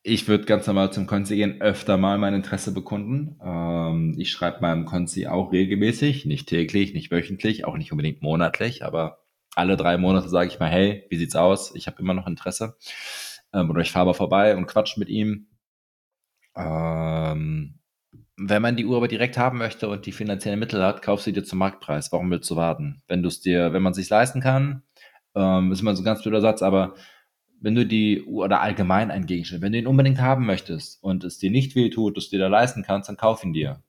[0.01, 3.39] ich würde ganz normal zum Konzi gehen, öfter mal mein Interesse bekunden.
[3.43, 8.83] Ähm, ich schreibe meinem Konzi auch regelmäßig, nicht täglich, nicht wöchentlich, auch nicht unbedingt monatlich,
[8.83, 9.24] aber
[9.55, 11.73] alle drei Monate sage ich mal, hey, wie sieht's aus?
[11.75, 12.77] Ich habe immer noch Interesse.
[13.53, 15.47] Ähm, oder ich fahre vorbei und quatsch mit ihm.
[16.55, 17.79] Ähm,
[18.37, 21.31] wenn man die Uhr aber direkt haben möchte und die finanziellen Mittel hat, kauf sie
[21.31, 22.11] dir zum Marktpreis.
[22.11, 23.01] Warum willst du warten?
[23.07, 24.83] Wenn du es dir, wenn man es sich leisten kann,
[25.35, 26.95] ähm, ist immer so ein ganz blöder Satz, aber
[27.61, 31.23] wenn du die Uhr oder allgemein einen Gegenstand, wenn du ihn unbedingt haben möchtest und
[31.23, 33.81] es dir nicht weh tut, dass du dir da leisten kannst, dann kauf ihn dir.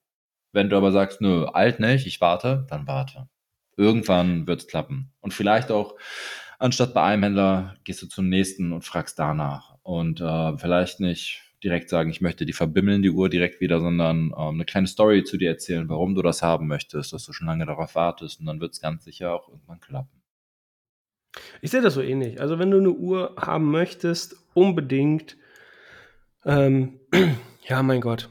[0.52, 3.28] Wenn du aber sagst, nö, alt nicht, ich warte, dann warte.
[3.76, 5.12] Irgendwann wird es klappen.
[5.20, 5.96] Und vielleicht auch,
[6.58, 9.76] anstatt bei einem Händler, gehst du zum nächsten und fragst danach.
[9.82, 14.32] Und äh, vielleicht nicht direkt sagen, ich möchte die verbimmeln, die Uhr direkt wieder, sondern
[14.36, 17.46] ähm, eine kleine Story zu dir erzählen, warum du das haben möchtest, dass du schon
[17.46, 20.22] lange darauf wartest und dann wird es ganz sicher auch irgendwann klappen.
[21.60, 22.40] Ich sehe das so ähnlich.
[22.40, 25.36] Also wenn du eine Uhr haben möchtest, unbedingt,
[26.44, 27.00] ähm,
[27.68, 28.28] ja, mein Gott,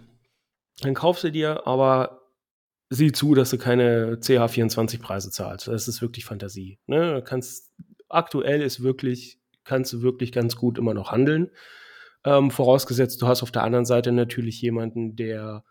[0.82, 2.15] dann kauf sie dir, aber
[2.96, 5.68] sieh zu, dass du keine CH24-Preise zahlst.
[5.68, 6.80] Das ist wirklich Fantasie.
[6.88, 7.24] Ne?
[7.26, 7.72] Kannst,
[8.10, 11.52] aktuell ist wirklich, kannst du wirklich ganz gut immer noch handeln.
[12.24, 15.64] Ähm, vorausgesetzt, du hast auf der anderen Seite natürlich jemanden, der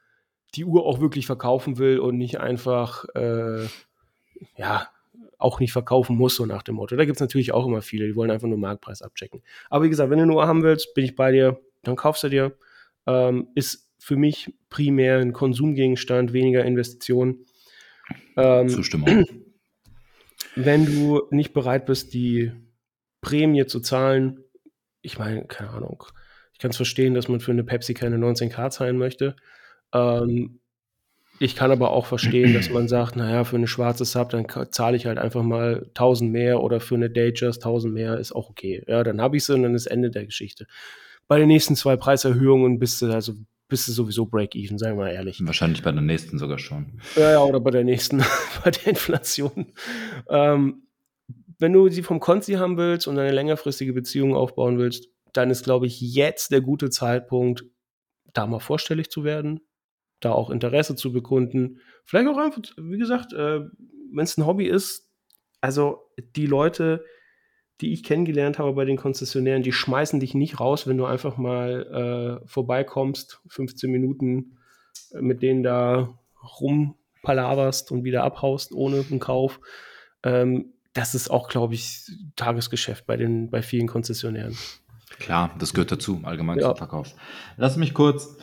[0.55, 3.67] die Uhr auch wirklich verkaufen will und nicht einfach, äh,
[4.57, 4.89] ja,
[5.39, 6.97] auch nicht verkaufen muss, so nach dem Motto.
[6.97, 9.43] Da gibt es natürlich auch immer viele, die wollen einfach nur Marktpreis abchecken.
[9.69, 12.23] Aber wie gesagt, wenn du eine Uhr haben willst, bin ich bei dir, dann kaufst
[12.23, 12.57] du dir.
[13.07, 17.47] Ähm, ist für mich primär ein Konsumgegenstand, weniger Investition.
[18.37, 19.25] Ähm, Zustimmung.
[20.57, 22.51] Wenn du nicht bereit bist, die
[23.21, 24.41] Prämie zu zahlen,
[25.01, 26.03] ich meine, keine Ahnung,
[26.53, 29.37] ich kann es verstehen, dass man für eine Pepsi keine 19k zahlen möchte.
[29.93, 30.59] Ähm,
[31.39, 34.97] ich kann aber auch verstehen, dass man sagt, naja, für eine schwarze Sub, dann zahle
[34.97, 38.83] ich halt einfach mal 1000 mehr oder für eine Datejust 1000 mehr, ist auch okay.
[38.89, 40.67] Ja, dann habe ich sie und dann ist Ende der Geschichte.
[41.29, 43.35] Bei den nächsten zwei Preiserhöhungen bist du also
[43.69, 45.41] bist du sowieso Break-Even, sagen wir mal ehrlich.
[45.45, 47.01] Wahrscheinlich bei der nächsten sogar schon.
[47.17, 48.19] Ja, ja, oder bei der nächsten,
[48.65, 49.73] bei der Inflation.
[50.29, 50.87] Ähm,
[51.59, 55.65] wenn du sie vom Konzi haben willst und eine längerfristige Beziehung aufbauen willst, dann ist,
[55.65, 57.65] glaube ich, jetzt der gute Zeitpunkt,
[58.33, 59.61] da mal vorstellig zu werden,
[60.21, 61.81] da auch Interesse zu bekunden.
[62.05, 63.61] Vielleicht auch einfach, wie gesagt, äh,
[64.13, 65.09] wenn es ein Hobby ist,
[65.61, 67.05] also die Leute,
[67.81, 71.37] die ich kennengelernt habe bei den Konzessionären, die schmeißen dich nicht raus, wenn du einfach
[71.37, 74.57] mal äh, vorbeikommst, 15 Minuten
[75.13, 76.19] äh, mit denen da
[76.61, 79.61] rumpalaverst und wieder abhaust ohne einen Kauf.
[80.23, 82.07] Ähm, das ist auch, glaube ich,
[82.37, 84.57] Tagesgeschäft bei, den, bei vielen Konzessionären.
[85.19, 86.69] Klar, das gehört dazu, allgemein ja.
[86.69, 87.15] zum Verkauf.
[87.57, 88.37] Lass mich kurz,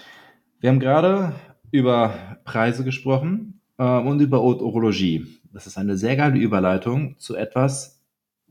[0.60, 1.34] wir haben gerade
[1.72, 5.26] über Preise gesprochen äh, und über Urologie.
[5.54, 8.01] Das ist eine sehr geile Überleitung zu etwas,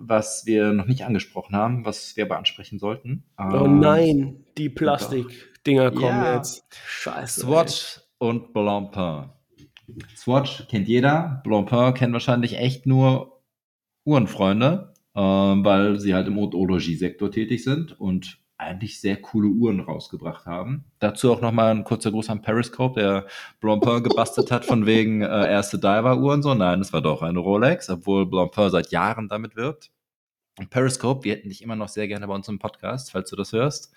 [0.00, 3.24] was wir noch nicht angesprochen haben, was wir aber ansprechen sollten.
[3.38, 6.36] Oh ähm, nein, die Plastikdinger kommen ja.
[6.36, 6.64] jetzt.
[6.86, 7.42] Scheiße.
[7.42, 8.28] Swatch ey.
[8.28, 9.30] und Blancpain.
[10.16, 13.40] Swatch kennt jeder, Blancpain kennt wahrscheinlich echt nur
[14.04, 20.46] Uhrenfreunde ähm, weil sie halt im Odologie-Sektor tätig sind und eigentlich sehr coole Uhren rausgebracht
[20.46, 20.84] haben.
[20.98, 23.26] Dazu auch nochmal ein kurzer Gruß an Periscope, der
[23.60, 26.42] Blancpain gebastelt hat von wegen äh, erste Diver-Uhren.
[26.42, 29.90] So, nein, es war doch eine Rolex, obwohl Blancpain seit Jahren damit wirbt.
[30.68, 33.52] Periscope, wir hätten dich immer noch sehr gerne bei uns im Podcast, falls du das
[33.52, 33.92] hörst.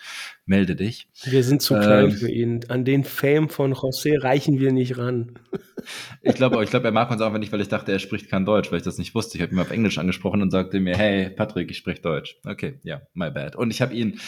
[0.46, 1.10] Melde dich.
[1.24, 2.66] Wir sind zu klein ähm, für ihn.
[2.70, 5.40] An den Fame von José reichen wir nicht ran.
[6.22, 8.46] ich glaube, ich glaube, er mag uns einfach nicht, weil ich dachte, er spricht kein
[8.46, 9.38] Deutsch, weil ich das nicht wusste.
[9.38, 12.38] Ich habe ihn auf Englisch angesprochen und sagte mir, hey, Patrick, ich spreche Deutsch.
[12.46, 13.56] Okay, ja, yeah, my bad.
[13.56, 14.20] Und ich habe ihn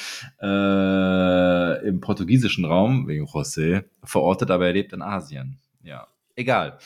[0.41, 5.59] äh, im portugiesischen Raum, wegen José, verortet, aber er lebt in Asien.
[5.83, 6.79] Ja, egal.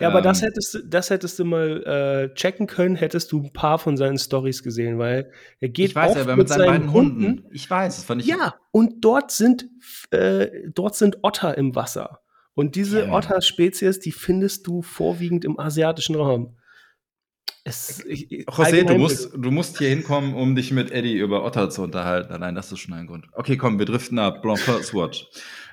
[0.00, 0.48] Ja, aber das ähm.
[0.48, 1.82] hättest du, das hättest du mal
[2.30, 5.96] äh, checken können, hättest du ein paar von seinen Stories gesehen, weil er geht ich
[5.96, 7.24] weiß, oft ja, mit, mit seinen, beiden Hunden.
[7.24, 7.44] Hunden.
[7.50, 8.28] Ich weiß, das fand ich.
[8.28, 9.68] Ja, und dort sind
[10.10, 12.20] äh, dort sind Otter im Wasser.
[12.54, 13.12] Und diese ja.
[13.12, 16.56] Otter-Spezies, die findest du vorwiegend im asiatischen Raum.
[17.62, 21.70] Es, ich, José, du musst, du musst hier hinkommen, um dich mit Eddie über Otter
[21.70, 22.32] zu unterhalten.
[22.32, 23.26] Allein das ist schon ein Grund.
[23.32, 24.42] Okay, komm, wir driften ab.
[24.42, 25.26] Blanc Swatch.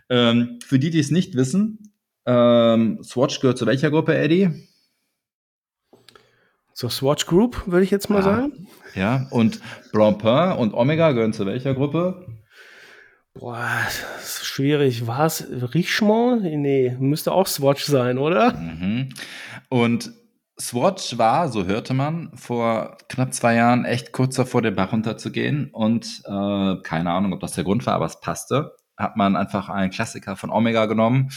[0.10, 1.95] Ähm, für die, die es nicht wissen,
[2.26, 4.68] ähm, Swatch gehört zu welcher Gruppe, Eddie?
[6.74, 8.24] Zur Swatch Group, würde ich jetzt mal ja.
[8.24, 8.68] sagen.
[8.96, 9.62] Ja, und
[9.92, 12.26] Blancpain und Omega gehören zu welcher Gruppe?
[13.34, 15.08] Boah, das ist schwierig.
[15.08, 16.44] War es Richemont?
[16.44, 18.54] Nee, müsste auch Swatch sein, oder?
[18.54, 19.10] Mhm.
[19.70, 20.12] Und
[20.60, 25.70] Swatch war, so hörte man, vor knapp zwei Jahren echt kurz davor, den Bach runterzugehen.
[25.72, 28.74] Und äh, keine Ahnung, ob das der Grund war, aber es passte.
[28.96, 31.30] Hat man einfach einen Klassiker von Omega genommen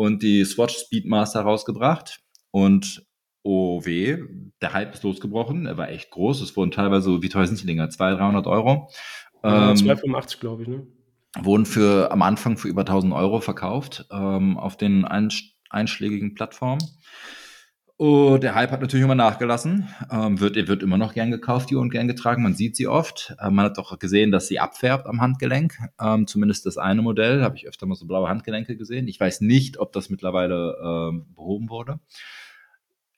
[0.00, 2.20] und die Swatch Speedmaster rausgebracht.
[2.52, 3.06] Und
[3.42, 4.16] oh weh,
[4.62, 5.66] der Hype ist losgebrochen.
[5.66, 6.40] Er war echt groß.
[6.40, 7.90] Es wurden teilweise, wie teuer sind die Dinger?
[7.90, 8.90] 200, 300 Euro.
[9.44, 10.86] Ähm, 285, glaube ich, ne?
[11.38, 16.80] Wurden für am Anfang für über 1000 Euro verkauft ähm, auf den einschlägigen Plattformen.
[18.02, 19.86] Oh, der Hype hat natürlich immer nachgelassen.
[20.10, 22.42] Ähm, wird, wird immer noch gern gekauft, die und gern getragen.
[22.42, 23.34] Man sieht sie oft.
[23.42, 25.76] Ähm, man hat auch gesehen, dass sie abfärbt am Handgelenk.
[26.00, 29.06] Ähm, zumindest das eine Modell habe ich öfter mal so blaue Handgelenke gesehen.
[29.06, 32.00] Ich weiß nicht, ob das mittlerweile ähm, behoben wurde.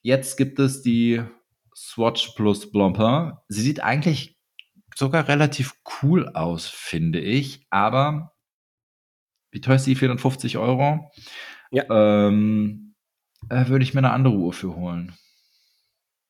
[0.01, 1.23] Jetzt gibt es die
[1.77, 3.35] Swatch Plus Blancpain.
[3.47, 4.37] Sie sieht eigentlich
[4.97, 7.69] sogar relativ cool aus, finde ich.
[7.71, 8.33] Aber
[9.53, 9.95] wie teuer ist die?
[9.95, 11.13] 450 Euro?
[11.71, 11.85] Ja.
[11.89, 12.92] Ähm,
[13.53, 15.13] äh, würde ich mir eine andere Uhr für holen.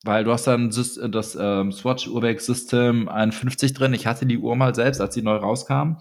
[0.04, 3.94] Weil du hast dann das ähm, Swatch Urbex System 51 drin.
[3.94, 5.98] Ich hatte die Uhr mal selbst, als sie neu rauskam.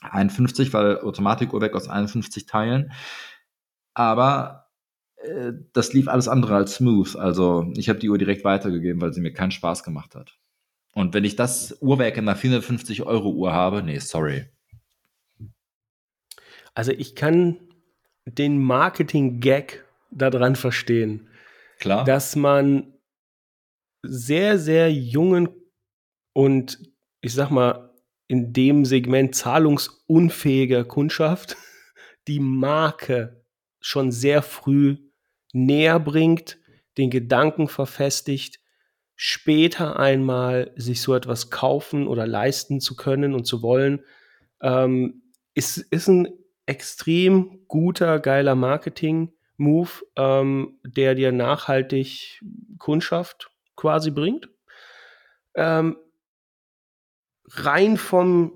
[0.00, 2.92] 51, weil Automatik Urbeck aus 51 Teilen.
[3.92, 4.70] Aber
[5.16, 7.16] äh, das lief alles andere als smooth.
[7.16, 10.38] Also ich habe die Uhr direkt weitergegeben, weil sie mir keinen Spaß gemacht hat.
[10.94, 14.46] Und wenn ich das Uhrwerk in einer 450 Euro Uhr habe, nee, sorry.
[16.74, 17.58] Also ich kann
[18.24, 21.28] den Marketing-Gag daran verstehen.
[21.78, 22.04] Klar.
[22.04, 22.92] Dass man
[24.02, 25.48] sehr, sehr jungen
[26.32, 26.78] und
[27.20, 27.90] ich sag mal,
[28.26, 31.56] in dem Segment zahlungsunfähiger Kundschaft
[32.28, 33.44] die Marke
[33.80, 34.96] schon sehr früh
[35.52, 36.58] näher bringt,
[36.98, 38.60] den Gedanken verfestigt,
[39.16, 44.00] später einmal sich so etwas kaufen oder leisten zu können und zu wollen,
[44.62, 45.22] ähm,
[45.54, 46.28] ist, ist ein
[46.66, 52.42] extrem guter, geiler Marketing Move, ähm, der dir nachhaltig
[52.78, 54.48] Kundschaft quasi bringt.
[55.54, 55.96] Ähm,
[57.48, 58.52] rein vom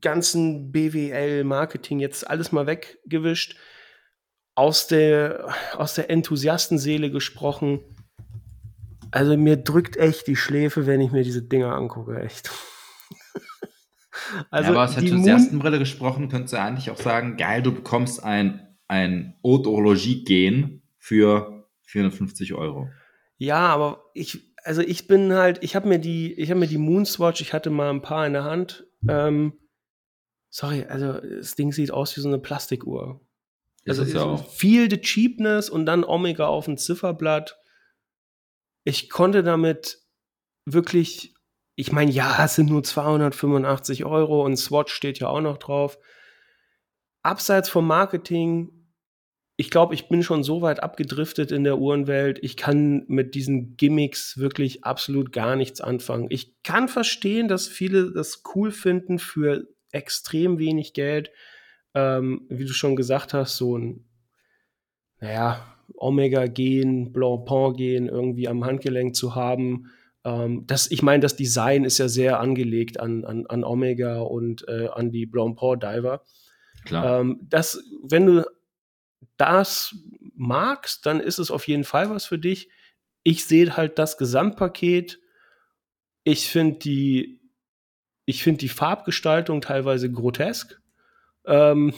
[0.00, 3.56] ganzen BWL-Marketing jetzt alles mal weggewischt,
[4.54, 7.80] aus der, aus der Enthusiastenseele gesprochen.
[9.10, 12.50] Also mir drückt echt die Schläfe, wenn ich mir diese Dinger angucke, echt.
[14.50, 18.22] also ja, aber aus der Enthusiastenbrille gesprochen, könntest du eigentlich auch sagen, geil, du bekommst
[18.22, 22.88] ein ein Haute Horlogie gehen für 450 Euro.
[23.36, 26.78] Ja, aber ich, also ich bin halt, ich habe mir die, ich habe mir die
[26.78, 28.86] Moonswatch, ich hatte mal ein paar in der Hand.
[29.08, 29.52] Ähm,
[30.50, 33.20] sorry, also das Ding sieht aus wie so eine Plastikuhr.
[33.86, 34.50] Also ist ja auch.
[34.50, 37.58] viel the Cheapness und dann Omega auf dem Zifferblatt.
[38.84, 40.02] Ich konnte damit
[40.64, 41.34] wirklich,
[41.74, 45.98] ich meine, ja, es sind nur 285 Euro und Swatch steht ja auch noch drauf.
[47.22, 48.77] Abseits vom Marketing
[49.60, 52.38] ich glaube, ich bin schon so weit abgedriftet in der Uhrenwelt.
[52.42, 56.28] Ich kann mit diesen Gimmicks wirklich absolut gar nichts anfangen.
[56.30, 61.32] Ich kann verstehen, dass viele das cool finden für extrem wenig Geld.
[61.92, 64.04] Ähm, wie du schon gesagt hast, so ein,
[65.20, 69.90] naja, Omega-Gen, Blancpain-Gen irgendwie am Handgelenk zu haben.
[70.24, 74.68] Ähm, das, ich meine, das Design ist ja sehr angelegt an, an, an Omega und
[74.68, 76.22] äh, an die Blancpain-Diver.
[76.84, 77.20] Klar.
[77.20, 78.44] Ähm, das, wenn du
[79.36, 79.94] das
[80.34, 82.68] magst, dann ist es auf jeden Fall was für dich.
[83.22, 85.20] Ich sehe halt das Gesamtpaket.
[86.24, 87.40] Ich finde die
[88.26, 90.80] Ich finde die Farbgestaltung teilweise grotesk.
[91.46, 91.94] Ähm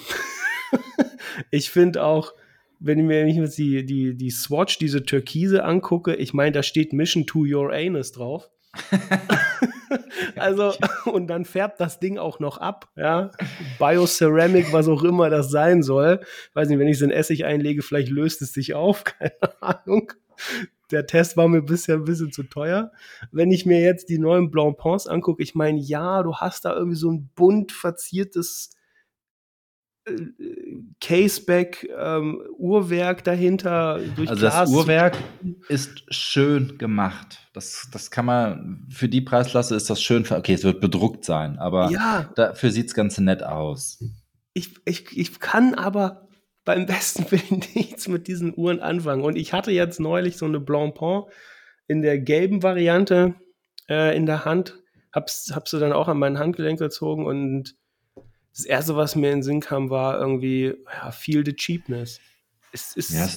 [1.50, 2.32] ich finde auch,
[2.78, 7.26] wenn ich mir die, die, die Swatch, diese Türkise angucke, ich meine, da steht Mission
[7.26, 8.48] to Your Anus drauf.
[10.36, 10.72] also,
[11.06, 13.30] und dann färbt das Ding auch noch ab, ja.
[13.78, 16.20] Bioceramic, was auch immer das sein soll.
[16.54, 20.12] Weiß nicht, wenn ich es in Essig einlege, vielleicht löst es sich auf, keine Ahnung.
[20.90, 22.90] Der Test war mir bisher ein bisschen zu teuer.
[23.30, 26.74] Wenn ich mir jetzt die neuen Blanc Pons angucke, ich meine, ja, du hast da
[26.74, 28.70] irgendwie so ein bunt verziertes
[31.00, 35.16] Caseback ähm, Uhrwerk dahinter durch Also Glas das Uhrwerk
[35.68, 37.48] ist schön gemacht.
[37.52, 41.58] Das, das kann man, für die Preisklasse ist das schön, okay, es wird bedruckt sein,
[41.58, 42.30] aber ja.
[42.34, 44.02] dafür sieht es ganz nett aus.
[44.54, 46.28] Ich, ich, ich kann aber
[46.64, 49.22] beim besten Willen nichts mit diesen Uhren anfangen.
[49.22, 51.24] Und ich hatte jetzt neulich so eine Blancpain
[51.86, 53.34] in der gelben Variante
[53.88, 54.78] äh, in der Hand,
[55.12, 57.74] hab's, hab sie dann auch an mein Handgelenk gezogen und
[58.56, 62.20] das erste, was mir in den Sinn kam, war irgendwie, ja, feel the cheapness.
[62.72, 63.28] Es ist ja,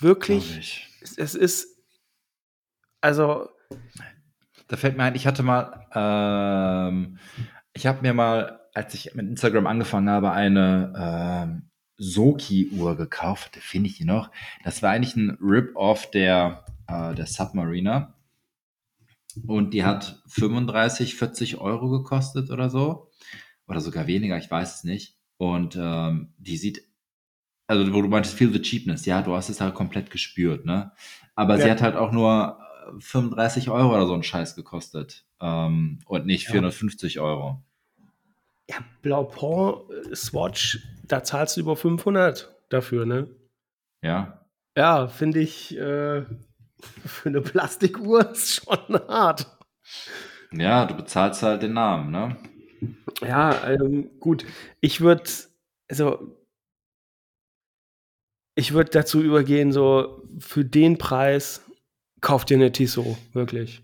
[0.00, 1.78] wirklich, es, es, ist,
[3.00, 3.48] also.
[4.66, 7.18] Da fällt mir ein, ich hatte mal, ähm,
[7.72, 13.56] ich habe mir mal, als ich mit Instagram angefangen habe, eine ähm, Soki-Uhr gekauft.
[13.56, 14.30] Da finde ich die noch.
[14.64, 18.14] Das war eigentlich ein Rip-Off der, äh, der Submariner.
[19.46, 23.08] Und die hat 35, 40 Euro gekostet oder so
[23.68, 25.16] oder sogar weniger, ich weiß es nicht.
[25.36, 26.82] Und ähm, die sieht,
[27.66, 30.92] also wo du meintest, feel the cheapness, ja, du hast es halt komplett gespürt, ne?
[31.36, 31.64] Aber ja.
[31.64, 32.58] sie hat halt auch nur
[32.98, 37.22] 35 Euro oder so einen Scheiß gekostet ähm, und nicht 450 ja.
[37.22, 37.62] Euro.
[38.68, 43.28] Ja, Blaupont äh, Swatch, da zahlst du über 500 dafür, ne?
[44.02, 44.46] Ja.
[44.76, 46.22] Ja, finde ich äh,
[47.04, 49.46] für eine Plastikuhr ist schon hart.
[50.52, 52.36] Ja, du bezahlst halt den Namen, ne?
[53.22, 54.44] Ja, ähm, gut.
[54.80, 55.24] Ich würde,
[55.88, 56.36] also,
[58.54, 61.62] ich würde dazu übergehen, so für den Preis
[62.20, 63.80] kauft ihr eine Tissot, wirklich.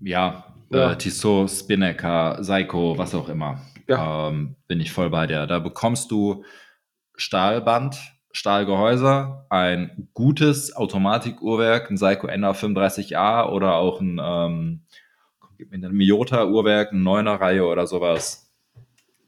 [0.00, 0.92] Ja, ja.
[0.92, 3.60] Äh, Tissot, Spinnaker, Seiko, was auch immer.
[3.88, 4.28] Ja.
[4.28, 5.46] Ähm, bin ich voll bei dir.
[5.46, 6.44] Da bekommst du
[7.16, 7.96] Stahlband,
[8.32, 14.86] Stahlgehäuse, ein gutes Automatikuhrwerk, ein Seiko NA35A oder auch ein ähm,
[15.70, 18.52] mit einem Miyota-Uhrwerk, eine 9er Reihe oder sowas.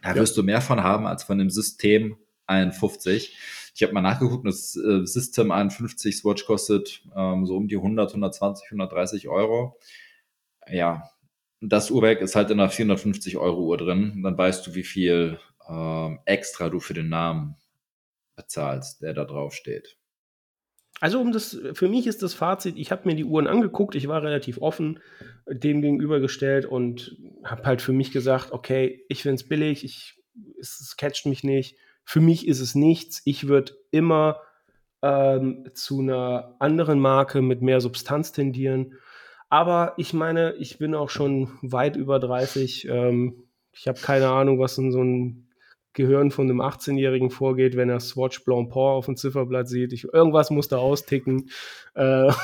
[0.03, 0.17] Da ja.
[0.17, 2.17] wirst du mehr von haben als von dem System
[2.47, 3.37] 51.
[3.75, 8.11] Ich habe mal nachgeguckt, das äh, System 51 Swatch kostet ähm, so um die 100,
[8.11, 9.79] 120, 130 Euro.
[10.69, 11.11] Ja,
[11.61, 14.23] das Uhrwerk ist halt in einer 450 Euro Uhr drin.
[14.23, 17.57] Dann weißt du, wie viel ähm, extra du für den Namen
[18.37, 19.97] bezahlst, der da drauf steht.
[21.05, 24.09] Also um das, für mich ist das Fazit, ich habe mir die Uhren angeguckt, ich
[24.09, 25.01] war relativ offen
[25.47, 29.85] dem gegenübergestellt und habe halt für mich gesagt, okay, ich finde es billig,
[30.59, 31.77] es catcht mich nicht,
[32.07, 34.41] für mich ist es nichts, ich würde immer
[35.03, 38.95] ähm, zu einer anderen Marke mit mehr Substanz tendieren.
[39.51, 42.89] Aber ich meine, ich bin auch schon weit über 30.
[42.89, 45.44] Ähm, ich habe keine Ahnung, was in so ein
[45.95, 49.93] Gehirn von einem 18-Jährigen vorgeht, wenn er Swatch Blancpain auf dem Zifferblatt sieht.
[49.93, 51.51] Ich, irgendwas muss da austicken.
[51.95, 52.31] Äh.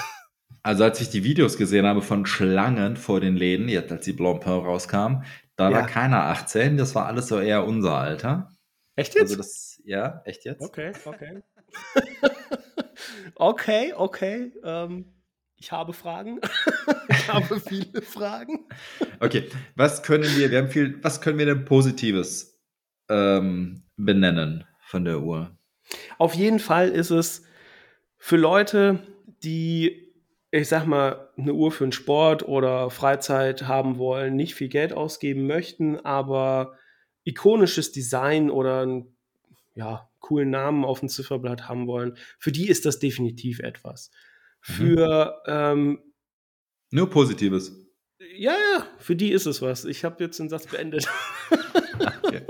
[0.63, 4.13] Also als ich die Videos gesehen habe von Schlangen vor den Läden, jetzt als die
[4.13, 5.23] Blancpain rauskam,
[5.57, 5.77] da ja.
[5.77, 8.51] war keiner 18, das war alles so eher unser Alter.
[8.95, 9.23] Echt jetzt?
[9.23, 10.61] Also das, ja, echt jetzt.
[10.61, 11.43] Okay, okay.
[13.37, 14.53] okay, okay.
[14.63, 15.15] Ähm,
[15.57, 16.41] ich habe Fragen.
[17.09, 18.67] ich habe viele Fragen.
[19.21, 22.50] Okay, was können wir, wir haben viel, was können wir denn Positives
[23.11, 25.51] ähm, benennen von der Uhr?
[26.19, 27.45] Auf jeden Fall ist es
[28.17, 29.01] für Leute,
[29.43, 30.13] die,
[30.51, 34.93] ich sag mal, eine Uhr für den Sport oder Freizeit haben wollen, nicht viel Geld
[34.93, 36.77] ausgeben möchten, aber
[37.25, 39.17] ikonisches Design oder einen
[39.75, 44.11] ja, coolen Namen auf dem Zifferblatt haben wollen, für die ist das definitiv etwas.
[44.69, 44.73] Mhm.
[44.73, 45.99] Für ähm,
[46.91, 47.73] nur Positives.
[48.37, 49.85] Ja, ja, für die ist es was.
[49.85, 51.09] Ich habe jetzt den Satz beendet.
[52.23, 52.43] okay.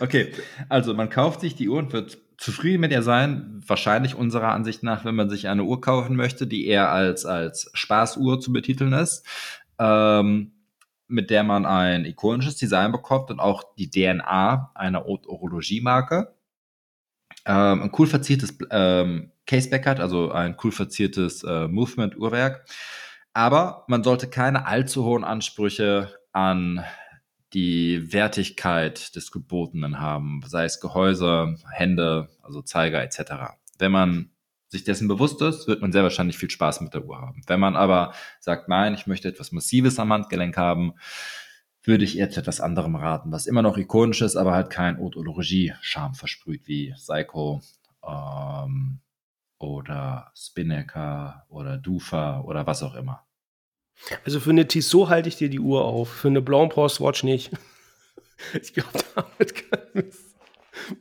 [0.00, 0.32] Okay,
[0.68, 3.62] also man kauft sich die Uhr und wird zufrieden mit ihr sein.
[3.66, 7.70] Wahrscheinlich unserer Ansicht nach, wenn man sich eine Uhr kaufen möchte, die eher als, als
[7.74, 9.26] Spaßuhr zu betiteln ist,
[9.78, 10.52] ähm,
[11.08, 16.34] mit der man ein ikonisches Design bekommt und auch die DNA einer Orologiemarke.
[17.44, 22.66] Ähm, ein cool verziertes ähm, Caseback hat, also ein cool verziertes äh, Movement-Uhrwerk.
[23.32, 26.84] Aber man sollte keine allzu hohen Ansprüche an
[27.52, 33.54] die Wertigkeit des Gebotenen haben, sei es Gehäuse, Hände, also Zeiger etc.
[33.78, 34.30] Wenn man
[34.68, 37.42] sich dessen bewusst ist, wird man sehr wahrscheinlich viel Spaß mit der Uhr haben.
[37.46, 40.94] Wenn man aber sagt, nein, ich möchte etwas Massives am Handgelenk haben,
[41.84, 46.14] würde ich zu etwas anderem raten, was immer noch ikonisch ist, aber halt kein Haute-Ologie-Charme
[46.14, 47.62] versprüht, wie Psycho
[48.04, 48.98] ähm,
[49.58, 53.25] oder Spinnaker oder Dufa oder was auch immer.
[54.24, 57.22] Also für eine Tissot halte ich dir die Uhr auf, für eine Blanc Post Watch
[57.22, 57.50] nicht.
[58.60, 60.34] Ich glaube, damit können wir es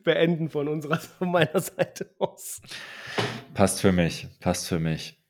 [0.06, 2.62] beenden von unserer von meiner Seite aus.
[3.54, 5.22] Passt für mich, passt für mich.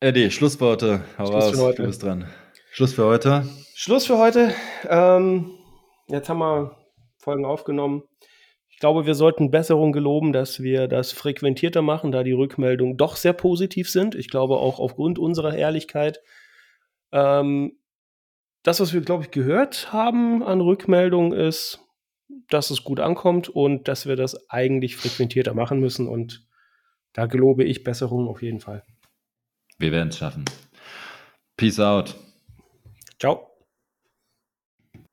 [0.00, 2.26] Eddie, Schlussworte, hau Schluss raus, du bist dran.
[2.70, 3.46] Schluss für heute.
[3.74, 4.54] Schluss für heute.
[4.88, 5.58] Ähm,
[6.08, 6.76] jetzt haben wir
[7.18, 8.02] Folgen aufgenommen.
[8.76, 13.16] Ich glaube, wir sollten Besserung geloben, dass wir das frequentierter machen, da die Rückmeldungen doch
[13.16, 14.14] sehr positiv sind.
[14.14, 16.20] Ich glaube auch aufgrund unserer Ehrlichkeit.
[17.10, 17.78] Ähm,
[18.62, 21.80] das, was wir, glaube ich, gehört haben an Rückmeldungen, ist,
[22.50, 26.06] dass es gut ankommt und dass wir das eigentlich frequentierter machen müssen.
[26.06, 26.46] Und
[27.14, 28.84] da gelobe ich Besserung auf jeden Fall.
[29.78, 30.44] Wir werden es schaffen.
[31.56, 32.14] Peace out.
[33.18, 33.55] Ciao.